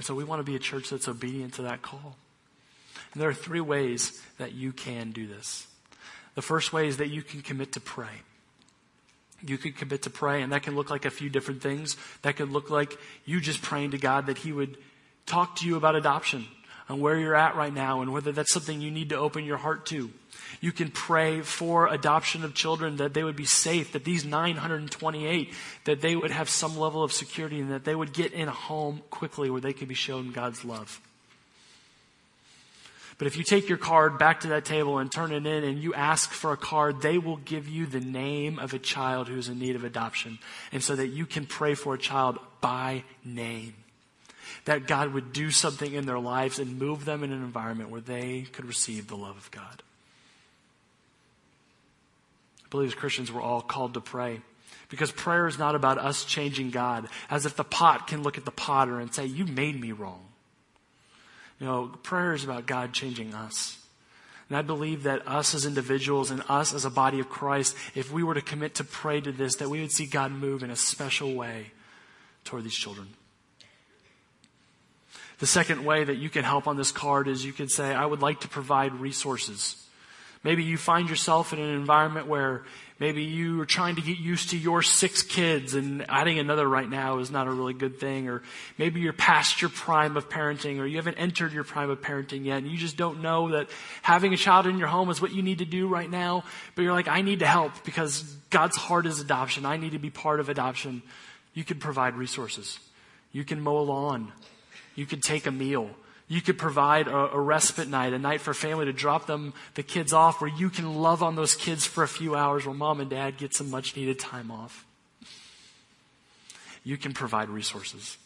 So 0.00 0.14
we 0.14 0.24
want 0.24 0.40
to 0.40 0.44
be 0.44 0.56
a 0.56 0.60
church 0.60 0.90
that's 0.90 1.08
obedient 1.08 1.54
to 1.54 1.62
that 1.62 1.82
call. 1.82 2.16
And 3.12 3.22
there 3.22 3.28
are 3.28 3.34
three 3.34 3.60
ways 3.60 4.20
that 4.38 4.52
you 4.52 4.72
can 4.72 5.10
do 5.12 5.26
this. 5.26 5.66
The 6.36 6.42
first 6.42 6.72
way 6.72 6.86
is 6.86 6.98
that 6.98 7.08
you 7.08 7.22
can 7.22 7.42
commit 7.42 7.72
to 7.72 7.80
pray. 7.80 8.22
You 9.44 9.58
can 9.58 9.72
commit 9.72 10.02
to 10.02 10.10
pray, 10.10 10.42
and 10.42 10.52
that 10.52 10.62
can 10.62 10.76
look 10.76 10.90
like 10.90 11.04
a 11.04 11.10
few 11.10 11.28
different 11.28 11.62
things. 11.62 11.96
That 12.22 12.36
could 12.36 12.50
look 12.50 12.70
like 12.70 12.96
you 13.24 13.40
just 13.40 13.62
praying 13.62 13.90
to 13.90 13.98
God 13.98 14.26
that 14.26 14.38
He 14.38 14.52
would 14.52 14.78
talk 15.26 15.56
to 15.56 15.66
you 15.66 15.76
about 15.76 15.96
adoption 15.96 16.46
and 16.88 17.00
where 17.00 17.18
you're 17.18 17.34
at 17.34 17.56
right 17.56 17.72
now 17.72 18.00
and 18.00 18.12
whether 18.12 18.32
that's 18.32 18.52
something 18.52 18.80
you 18.80 18.90
need 18.90 19.08
to 19.08 19.16
open 19.16 19.44
your 19.44 19.56
heart 19.56 19.86
to. 19.86 20.10
You 20.60 20.72
can 20.72 20.90
pray 20.90 21.40
for 21.40 21.88
adoption 21.88 22.44
of 22.44 22.54
children 22.54 22.96
that 22.96 23.12
they 23.12 23.24
would 23.24 23.34
be 23.34 23.44
safe, 23.44 23.92
that 23.92 24.04
these 24.04 24.24
928, 24.24 25.52
that 25.84 26.00
they 26.00 26.14
would 26.14 26.30
have 26.30 26.48
some 26.48 26.78
level 26.78 27.02
of 27.02 27.12
security 27.12 27.60
and 27.60 27.72
that 27.72 27.84
they 27.84 27.94
would 27.94 28.12
get 28.12 28.32
in 28.32 28.46
a 28.46 28.52
home 28.52 29.02
quickly 29.10 29.50
where 29.50 29.60
they 29.60 29.72
could 29.72 29.88
be 29.88 29.94
shown 29.94 30.30
God's 30.30 30.64
love. 30.64 31.00
But 33.18 33.26
if 33.26 33.36
you 33.36 33.44
take 33.44 33.68
your 33.68 33.78
card 33.78 34.18
back 34.18 34.40
to 34.40 34.48
that 34.48 34.66
table 34.66 34.98
and 34.98 35.10
turn 35.10 35.32
it 35.32 35.46
in 35.46 35.64
and 35.64 35.82
you 35.82 35.94
ask 35.94 36.30
for 36.30 36.52
a 36.52 36.56
card, 36.56 37.00
they 37.00 37.16
will 37.16 37.38
give 37.38 37.66
you 37.66 37.86
the 37.86 38.00
name 38.00 38.58
of 38.58 38.74
a 38.74 38.78
child 38.78 39.28
who's 39.28 39.48
in 39.48 39.58
need 39.58 39.74
of 39.74 39.84
adoption. 39.84 40.38
And 40.70 40.82
so 40.82 40.94
that 40.96 41.08
you 41.08 41.24
can 41.24 41.46
pray 41.46 41.74
for 41.74 41.94
a 41.94 41.98
child 41.98 42.38
by 42.60 43.04
name 43.24 43.74
that 44.66 44.86
God 44.86 45.14
would 45.14 45.32
do 45.32 45.50
something 45.50 45.92
in 45.92 46.06
their 46.06 46.18
lives 46.18 46.58
and 46.58 46.78
move 46.78 47.04
them 47.04 47.22
in 47.22 47.32
an 47.32 47.42
environment 47.42 47.88
where 47.88 48.00
they 48.00 48.46
could 48.52 48.66
receive 48.66 49.06
the 49.06 49.16
love 49.16 49.36
of 49.36 49.50
God. 49.50 49.82
I 52.64 52.68
believe 52.70 52.88
as 52.88 52.94
Christians, 52.94 53.32
we're 53.32 53.42
all 53.42 53.62
called 53.62 53.94
to 53.94 54.00
pray. 54.00 54.40
Because 54.88 55.10
prayer 55.10 55.46
is 55.46 55.58
not 55.58 55.74
about 55.74 55.98
us 55.98 56.24
changing 56.24 56.70
God, 56.70 57.08
as 57.30 57.46
if 57.46 57.56
the 57.56 57.64
pot 57.64 58.06
can 58.06 58.22
look 58.22 58.38
at 58.38 58.44
the 58.44 58.50
potter 58.50 59.00
and 59.00 59.12
say, 59.12 59.26
You 59.26 59.46
made 59.46 59.80
me 59.80 59.92
wrong. 59.92 60.25
You 61.60 61.66
know, 61.66 61.86
prayer 62.02 62.34
is 62.34 62.44
about 62.44 62.66
God 62.66 62.92
changing 62.92 63.34
us. 63.34 63.78
And 64.48 64.56
I 64.56 64.62
believe 64.62 65.02
that 65.04 65.26
us 65.26 65.54
as 65.54 65.66
individuals 65.66 66.30
and 66.30 66.42
us 66.48 66.72
as 66.72 66.84
a 66.84 66.90
body 66.90 67.18
of 67.18 67.28
Christ, 67.28 67.76
if 67.94 68.12
we 68.12 68.22
were 68.22 68.34
to 68.34 68.42
commit 68.42 68.76
to 68.76 68.84
pray 68.84 69.20
to 69.20 69.32
this, 69.32 69.56
that 69.56 69.68
we 69.68 69.80
would 69.80 69.90
see 69.90 70.06
God 70.06 70.30
move 70.30 70.62
in 70.62 70.70
a 70.70 70.76
special 70.76 71.34
way 71.34 71.72
toward 72.44 72.62
these 72.62 72.74
children. 72.74 73.08
The 75.38 75.46
second 75.46 75.84
way 75.84 76.04
that 76.04 76.16
you 76.16 76.30
can 76.30 76.44
help 76.44 76.66
on 76.66 76.76
this 76.76 76.92
card 76.92 77.28
is 77.28 77.44
you 77.44 77.52
can 77.52 77.68
say, 77.68 77.92
I 77.92 78.06
would 78.06 78.22
like 78.22 78.40
to 78.40 78.48
provide 78.48 78.94
resources. 78.94 79.85
Maybe 80.46 80.62
you 80.62 80.76
find 80.76 81.10
yourself 81.10 81.52
in 81.52 81.58
an 81.58 81.74
environment 81.74 82.28
where 82.28 82.62
maybe 83.00 83.24
you 83.24 83.60
are 83.62 83.66
trying 83.66 83.96
to 83.96 84.00
get 84.00 84.18
used 84.18 84.50
to 84.50 84.56
your 84.56 84.80
six 84.80 85.22
kids 85.22 85.74
and 85.74 86.08
adding 86.08 86.38
another 86.38 86.68
right 86.68 86.88
now 86.88 87.18
is 87.18 87.32
not 87.32 87.48
a 87.48 87.50
really 87.50 87.74
good 87.74 87.98
thing. 87.98 88.28
Or 88.28 88.44
maybe 88.78 89.00
you're 89.00 89.12
past 89.12 89.60
your 89.60 89.70
prime 89.70 90.16
of 90.16 90.28
parenting 90.28 90.78
or 90.78 90.86
you 90.86 90.98
haven't 90.98 91.16
entered 91.16 91.52
your 91.52 91.64
prime 91.64 91.90
of 91.90 92.00
parenting 92.00 92.44
yet 92.44 92.58
and 92.58 92.68
you 92.68 92.78
just 92.78 92.96
don't 92.96 93.22
know 93.22 93.50
that 93.50 93.68
having 94.02 94.32
a 94.32 94.36
child 94.36 94.68
in 94.68 94.78
your 94.78 94.86
home 94.86 95.10
is 95.10 95.20
what 95.20 95.32
you 95.32 95.42
need 95.42 95.58
to 95.58 95.64
do 95.64 95.88
right 95.88 96.08
now. 96.08 96.44
But 96.76 96.82
you're 96.82 96.92
like, 96.92 97.08
I 97.08 97.22
need 97.22 97.40
to 97.40 97.46
help 97.48 97.82
because 97.82 98.22
God's 98.50 98.76
heart 98.76 99.06
is 99.06 99.18
adoption. 99.18 99.66
I 99.66 99.78
need 99.78 99.94
to 99.94 99.98
be 99.98 100.10
part 100.10 100.38
of 100.38 100.48
adoption. 100.48 101.02
You 101.54 101.64
can 101.64 101.80
provide 101.80 102.14
resources. 102.14 102.78
You 103.32 103.42
can 103.42 103.60
mow 103.60 103.78
a 103.78 103.80
lawn. 103.80 104.30
You 104.94 105.06
can 105.06 105.20
take 105.20 105.46
a 105.46 105.50
meal. 105.50 105.90
You 106.28 106.40
could 106.40 106.58
provide 106.58 107.06
a, 107.06 107.34
a, 107.34 107.40
respite 107.40 107.88
night, 107.88 108.12
a 108.12 108.18
night 108.18 108.40
for 108.40 108.52
family 108.52 108.86
to 108.86 108.92
drop 108.92 109.26
them, 109.26 109.54
the 109.74 109.82
kids 109.82 110.12
off 110.12 110.40
where 110.40 110.50
you 110.50 110.70
can 110.70 110.96
love 110.96 111.22
on 111.22 111.36
those 111.36 111.54
kids 111.54 111.86
for 111.86 112.02
a 112.02 112.08
few 112.08 112.34
hours 112.34 112.66
while 112.66 112.74
mom 112.74 113.00
and 113.00 113.08
dad 113.08 113.36
get 113.36 113.54
some 113.54 113.70
much 113.70 113.94
needed 113.96 114.18
time 114.18 114.50
off. 114.50 114.84
You 116.82 116.96
can 116.96 117.12
provide 117.12 117.48
resources. 117.48 118.16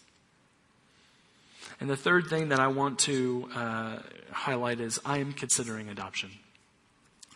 And 1.78 1.88
the 1.88 1.96
third 1.96 2.26
thing 2.26 2.50
that 2.50 2.60
I 2.60 2.68
want 2.68 2.98
to 3.00 3.48
uh, 3.54 3.98
highlight 4.32 4.80
is 4.80 5.00
I 5.04 5.18
am 5.18 5.32
considering 5.32 5.88
adoption. 5.88 6.30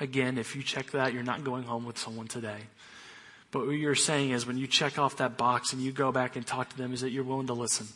Again, 0.00 0.38
if 0.38 0.56
you 0.56 0.62
check 0.62 0.90
that, 0.90 1.12
you're 1.12 1.22
not 1.22 1.44
going 1.44 1.64
home 1.64 1.84
with 1.84 1.98
someone 1.98 2.26
today. 2.26 2.58
But 3.52 3.66
what 3.66 3.72
you're 3.72 3.94
saying 3.94 4.30
is 4.30 4.46
when 4.46 4.58
you 4.58 4.66
check 4.66 4.98
off 4.98 5.18
that 5.18 5.36
box 5.36 5.72
and 5.72 5.80
you 5.80 5.92
go 5.92 6.10
back 6.10 6.36
and 6.36 6.46
talk 6.46 6.70
to 6.70 6.76
them, 6.76 6.92
is 6.92 7.02
that 7.02 7.10
you're 7.10 7.24
willing 7.24 7.46
to 7.46 7.52
listen. 7.52 7.86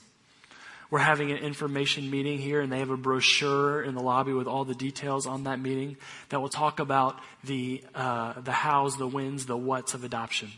We're 0.90 1.00
having 1.00 1.30
an 1.30 1.38
information 1.38 2.10
meeting 2.10 2.38
here, 2.38 2.62
and 2.62 2.72
they 2.72 2.78
have 2.78 2.88
a 2.88 2.96
brochure 2.96 3.82
in 3.82 3.94
the 3.94 4.00
lobby 4.00 4.32
with 4.32 4.46
all 4.46 4.64
the 4.64 4.74
details 4.74 5.26
on 5.26 5.44
that 5.44 5.60
meeting 5.60 5.98
that 6.30 6.40
will 6.40 6.48
talk 6.48 6.80
about 6.80 7.20
the 7.44 7.84
uh, 7.94 8.40
the 8.40 8.52
hows, 8.52 8.96
the 8.96 9.06
whens, 9.06 9.44
the 9.44 9.56
whats 9.56 9.92
of 9.92 10.02
adoption. 10.02 10.50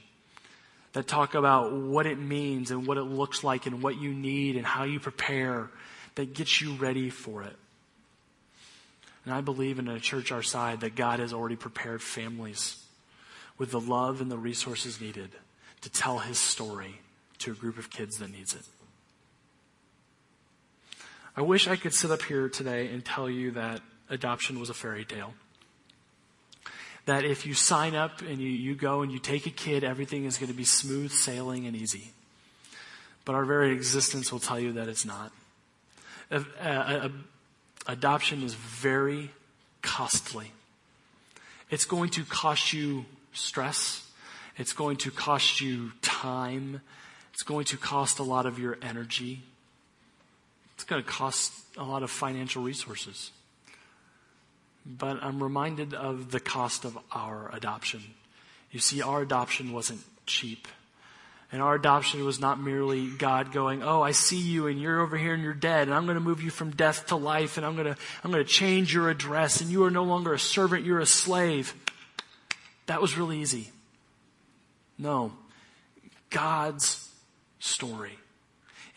That 0.92 1.08
talk 1.08 1.34
about 1.34 1.72
what 1.72 2.06
it 2.06 2.18
means 2.18 2.70
and 2.70 2.86
what 2.86 2.96
it 2.96 3.04
looks 3.04 3.42
like 3.42 3.66
and 3.66 3.82
what 3.82 4.00
you 4.00 4.12
need 4.12 4.56
and 4.56 4.64
how 4.64 4.84
you 4.84 5.00
prepare. 5.00 5.70
That 6.16 6.34
gets 6.34 6.60
you 6.60 6.74
ready 6.74 7.10
for 7.10 7.42
it. 7.42 7.56
And 9.24 9.34
I 9.34 9.40
believe 9.40 9.78
in 9.78 9.88
a 9.88 10.00
church 10.00 10.32
our 10.32 10.42
side 10.42 10.80
that 10.80 10.96
God 10.96 11.20
has 11.20 11.32
already 11.32 11.56
prepared 11.56 12.02
families 12.02 12.84
with 13.58 13.70
the 13.70 13.80
love 13.80 14.20
and 14.20 14.30
the 14.30 14.38
resources 14.38 15.00
needed 15.00 15.30
to 15.82 15.90
tell 15.90 16.18
His 16.18 16.38
story 16.38 17.00
to 17.38 17.52
a 17.52 17.54
group 17.54 17.78
of 17.78 17.90
kids 17.90 18.18
that 18.18 18.32
needs 18.32 18.54
it. 18.54 18.62
I 21.40 21.42
wish 21.42 21.68
I 21.68 21.76
could 21.76 21.94
sit 21.94 22.10
up 22.10 22.20
here 22.20 22.50
today 22.50 22.88
and 22.88 23.02
tell 23.02 23.30
you 23.30 23.52
that 23.52 23.80
adoption 24.10 24.60
was 24.60 24.68
a 24.68 24.74
fairy 24.74 25.06
tale. 25.06 25.32
That 27.06 27.24
if 27.24 27.46
you 27.46 27.54
sign 27.54 27.94
up 27.94 28.20
and 28.20 28.42
you, 28.42 28.50
you 28.50 28.74
go 28.74 29.00
and 29.00 29.10
you 29.10 29.18
take 29.18 29.46
a 29.46 29.50
kid, 29.50 29.82
everything 29.82 30.26
is 30.26 30.36
going 30.36 30.50
to 30.50 30.54
be 30.54 30.64
smooth 30.64 31.10
sailing 31.10 31.64
and 31.64 31.74
easy. 31.74 32.10
But 33.24 33.36
our 33.36 33.46
very 33.46 33.72
existence 33.72 34.30
will 34.30 34.38
tell 34.38 34.60
you 34.60 34.74
that 34.74 34.88
it's 34.88 35.06
not. 35.06 35.32
adoption 37.86 38.42
is 38.42 38.52
very 38.52 39.30
costly. 39.80 40.52
It's 41.70 41.86
going 41.86 42.10
to 42.10 42.24
cost 42.24 42.74
you 42.74 43.06
stress. 43.32 44.06
It's 44.58 44.74
going 44.74 44.98
to 44.98 45.10
cost 45.10 45.62
you 45.62 45.92
time. 46.02 46.82
It's 47.32 47.44
going 47.44 47.64
to 47.64 47.78
cost 47.78 48.18
a 48.18 48.24
lot 48.24 48.44
of 48.44 48.58
your 48.58 48.76
energy. 48.82 49.44
It's 50.80 50.88
going 50.88 51.02
to 51.02 51.08
cost 51.08 51.52
a 51.76 51.84
lot 51.84 52.02
of 52.02 52.10
financial 52.10 52.62
resources. 52.62 53.32
But 54.86 55.22
I'm 55.22 55.42
reminded 55.42 55.92
of 55.92 56.30
the 56.30 56.40
cost 56.40 56.86
of 56.86 56.98
our 57.12 57.54
adoption. 57.54 58.00
You 58.70 58.80
see, 58.80 59.02
our 59.02 59.20
adoption 59.20 59.74
wasn't 59.74 60.00
cheap. 60.24 60.66
And 61.52 61.60
our 61.60 61.74
adoption 61.74 62.24
was 62.24 62.40
not 62.40 62.58
merely 62.58 63.10
God 63.10 63.52
going, 63.52 63.82
Oh, 63.82 64.00
I 64.00 64.12
see 64.12 64.38
you 64.38 64.68
and 64.68 64.80
you're 64.80 65.00
over 65.00 65.18
here 65.18 65.34
and 65.34 65.42
you're 65.42 65.52
dead 65.52 65.88
and 65.88 65.94
I'm 65.94 66.06
going 66.06 66.14
to 66.14 66.24
move 66.24 66.40
you 66.42 66.48
from 66.48 66.70
death 66.70 67.08
to 67.08 67.16
life 67.16 67.58
and 67.58 67.66
I'm 67.66 67.74
going 67.76 67.92
to, 67.94 67.96
I'm 68.24 68.30
going 68.30 68.42
to 68.42 68.50
change 68.50 68.94
your 68.94 69.10
address 69.10 69.60
and 69.60 69.68
you 69.68 69.84
are 69.84 69.90
no 69.90 70.04
longer 70.04 70.32
a 70.32 70.38
servant, 70.38 70.86
you're 70.86 71.00
a 71.00 71.04
slave. 71.04 71.74
That 72.86 73.02
was 73.02 73.18
really 73.18 73.38
easy. 73.38 73.68
No. 74.96 75.32
God's 76.30 77.06
story 77.58 78.16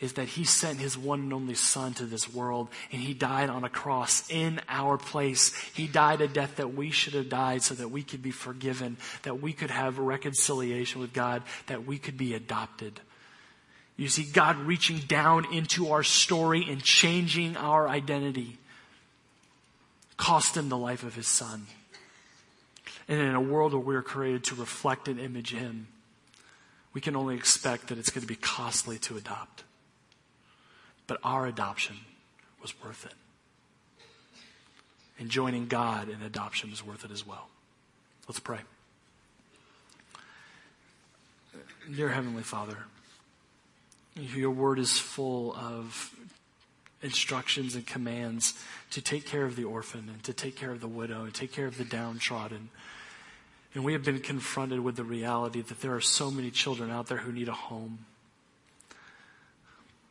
is 0.04 0.12
that 0.12 0.28
he 0.28 0.44
sent 0.44 0.78
his 0.78 0.98
one 0.98 1.20
and 1.20 1.32
only 1.32 1.54
son 1.54 1.94
to 1.94 2.04
this 2.04 2.32
world 2.32 2.68
and 2.92 3.00
he 3.00 3.14
died 3.14 3.48
on 3.48 3.64
a 3.64 3.70
cross 3.70 4.30
in 4.30 4.60
our 4.68 4.98
place. 4.98 5.54
He 5.72 5.86
died 5.86 6.20
a 6.20 6.28
death 6.28 6.56
that 6.56 6.74
we 6.74 6.90
should 6.90 7.14
have 7.14 7.30
died 7.30 7.62
so 7.62 7.74
that 7.74 7.88
we 7.88 8.02
could 8.02 8.22
be 8.22 8.30
forgiven, 8.30 8.98
that 9.22 9.40
we 9.40 9.54
could 9.54 9.70
have 9.70 9.98
reconciliation 9.98 11.00
with 11.00 11.14
God, 11.14 11.42
that 11.68 11.86
we 11.86 11.96
could 11.96 12.18
be 12.18 12.34
adopted. 12.34 13.00
You 13.96 14.08
see, 14.08 14.24
God 14.24 14.58
reaching 14.58 14.98
down 14.98 15.50
into 15.54 15.90
our 15.92 16.02
story 16.02 16.66
and 16.68 16.82
changing 16.82 17.56
our 17.56 17.88
identity 17.88 18.58
cost 20.18 20.54
him 20.54 20.68
the 20.68 20.76
life 20.76 21.02
of 21.02 21.14
his 21.14 21.28
son. 21.28 21.66
And 23.08 23.18
in 23.18 23.34
a 23.34 23.40
world 23.40 23.72
where 23.72 23.80
we're 23.80 24.02
created 24.02 24.44
to 24.44 24.54
reflect 24.54 25.08
and 25.08 25.18
image 25.18 25.54
him, 25.54 25.86
we 26.92 27.00
can 27.00 27.16
only 27.16 27.36
expect 27.36 27.88
that 27.88 27.96
it's 27.96 28.10
going 28.10 28.20
to 28.20 28.28
be 28.28 28.36
costly 28.36 28.98
to 28.98 29.16
adopt. 29.16 29.64
But 31.06 31.18
our 31.22 31.46
adoption 31.46 31.96
was 32.62 32.74
worth 32.82 33.04
it. 33.04 33.14
And 35.18 35.28
joining 35.28 35.66
God 35.66 36.08
in 36.08 36.22
adoption 36.22 36.70
was 36.70 36.84
worth 36.84 37.04
it 37.04 37.10
as 37.10 37.26
well. 37.26 37.48
Let's 38.26 38.40
pray. 38.40 38.60
Dear 41.94 42.08
Heavenly 42.08 42.42
Father, 42.42 42.78
your 44.16 44.50
word 44.50 44.78
is 44.78 44.98
full 44.98 45.54
of 45.54 46.14
instructions 47.02 47.74
and 47.74 47.86
commands 47.86 48.54
to 48.90 49.02
take 49.02 49.26
care 49.26 49.44
of 49.44 49.56
the 49.56 49.64
orphan 49.64 50.08
and 50.08 50.22
to 50.24 50.32
take 50.32 50.56
care 50.56 50.70
of 50.70 50.80
the 50.80 50.88
widow 50.88 51.24
and 51.24 51.34
take 51.34 51.52
care 51.52 51.66
of 51.66 51.76
the 51.76 51.84
downtrodden. 51.84 52.70
And 53.74 53.84
we 53.84 53.92
have 53.92 54.04
been 54.04 54.20
confronted 54.20 54.80
with 54.80 54.96
the 54.96 55.04
reality 55.04 55.60
that 55.60 55.80
there 55.80 55.94
are 55.94 56.00
so 56.00 56.30
many 56.30 56.50
children 56.50 56.90
out 56.90 57.08
there 57.08 57.18
who 57.18 57.32
need 57.32 57.48
a 57.48 57.52
home 57.52 58.06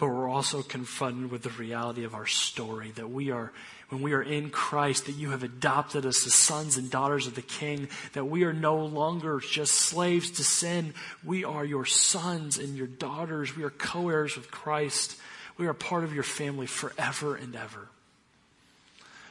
but 0.04 0.10
we're 0.10 0.28
also 0.28 0.62
confronted 0.62 1.32
with 1.32 1.44
the 1.44 1.50
reality 1.52 2.04
of 2.04 2.14
our 2.14 2.26
story 2.26 2.92
that 2.96 3.10
we 3.10 3.32
are, 3.32 3.54
when 3.88 4.02
we 4.02 4.12
are 4.12 4.22
in 4.22 4.50
Christ, 4.50 5.06
that 5.06 5.14
you 5.14 5.30
have 5.30 5.44
adopted 5.44 6.06
us 6.06 6.28
as 6.28 6.34
sons 6.34 6.76
and 6.76 6.92
daughters 6.92 7.26
of 7.26 7.36
the 7.36 7.42
King, 7.42 7.88
that 8.12 8.26
we 8.26 8.44
are 8.44 8.52
no 8.52 8.84
longer 8.84 9.40
just 9.40 9.76
slaves 9.76 10.30
to 10.32 10.44
sin. 10.44 10.94
We 11.24 11.46
are 11.46 11.64
your 11.64 11.86
sons 11.86 12.58
and 12.58 12.76
your 12.76 12.88
daughters. 12.88 13.56
We 13.56 13.64
are 13.64 13.70
co 13.70 14.10
heirs 14.10 14.36
with 14.36 14.52
Christ. 14.52 15.16
We 15.58 15.68
are 15.68 15.74
part 15.74 16.04
of 16.04 16.14
your 16.14 16.24
family 16.24 16.68
forever 16.68 17.38
and 17.38 17.56
ever. 17.56 17.88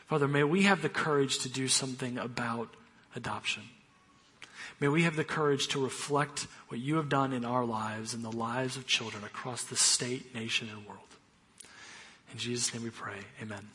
Father, 0.07 0.27
may 0.27 0.43
we 0.43 0.63
have 0.63 0.81
the 0.81 0.89
courage 0.89 1.41
to 1.41 1.51
do 1.51 1.69
something 1.69 2.17
about 2.17 2.71
adoption. 3.15 3.65
May 4.83 4.89
we 4.89 5.05
have 5.05 5.15
the 5.15 5.23
courage 5.23 5.69
to 5.69 5.81
reflect 5.81 6.49
what 6.67 6.81
you 6.81 6.97
have 6.97 7.09
done 7.09 7.33
in 7.33 7.45
our 7.45 7.65
lives 7.65 8.15
and 8.15 8.25
the 8.25 8.33
lives 8.33 8.77
of 8.77 8.85
children 8.85 9.23
across 9.23 9.63
the 9.63 9.77
state, 9.77 10.35
nation, 10.35 10.69
and 10.75 10.85
world. 10.85 11.07
In 12.33 12.39
Jesus' 12.39 12.75
name 12.75 12.83
we 12.83 12.91
pray. 12.91 13.19
Amen. 13.41 13.69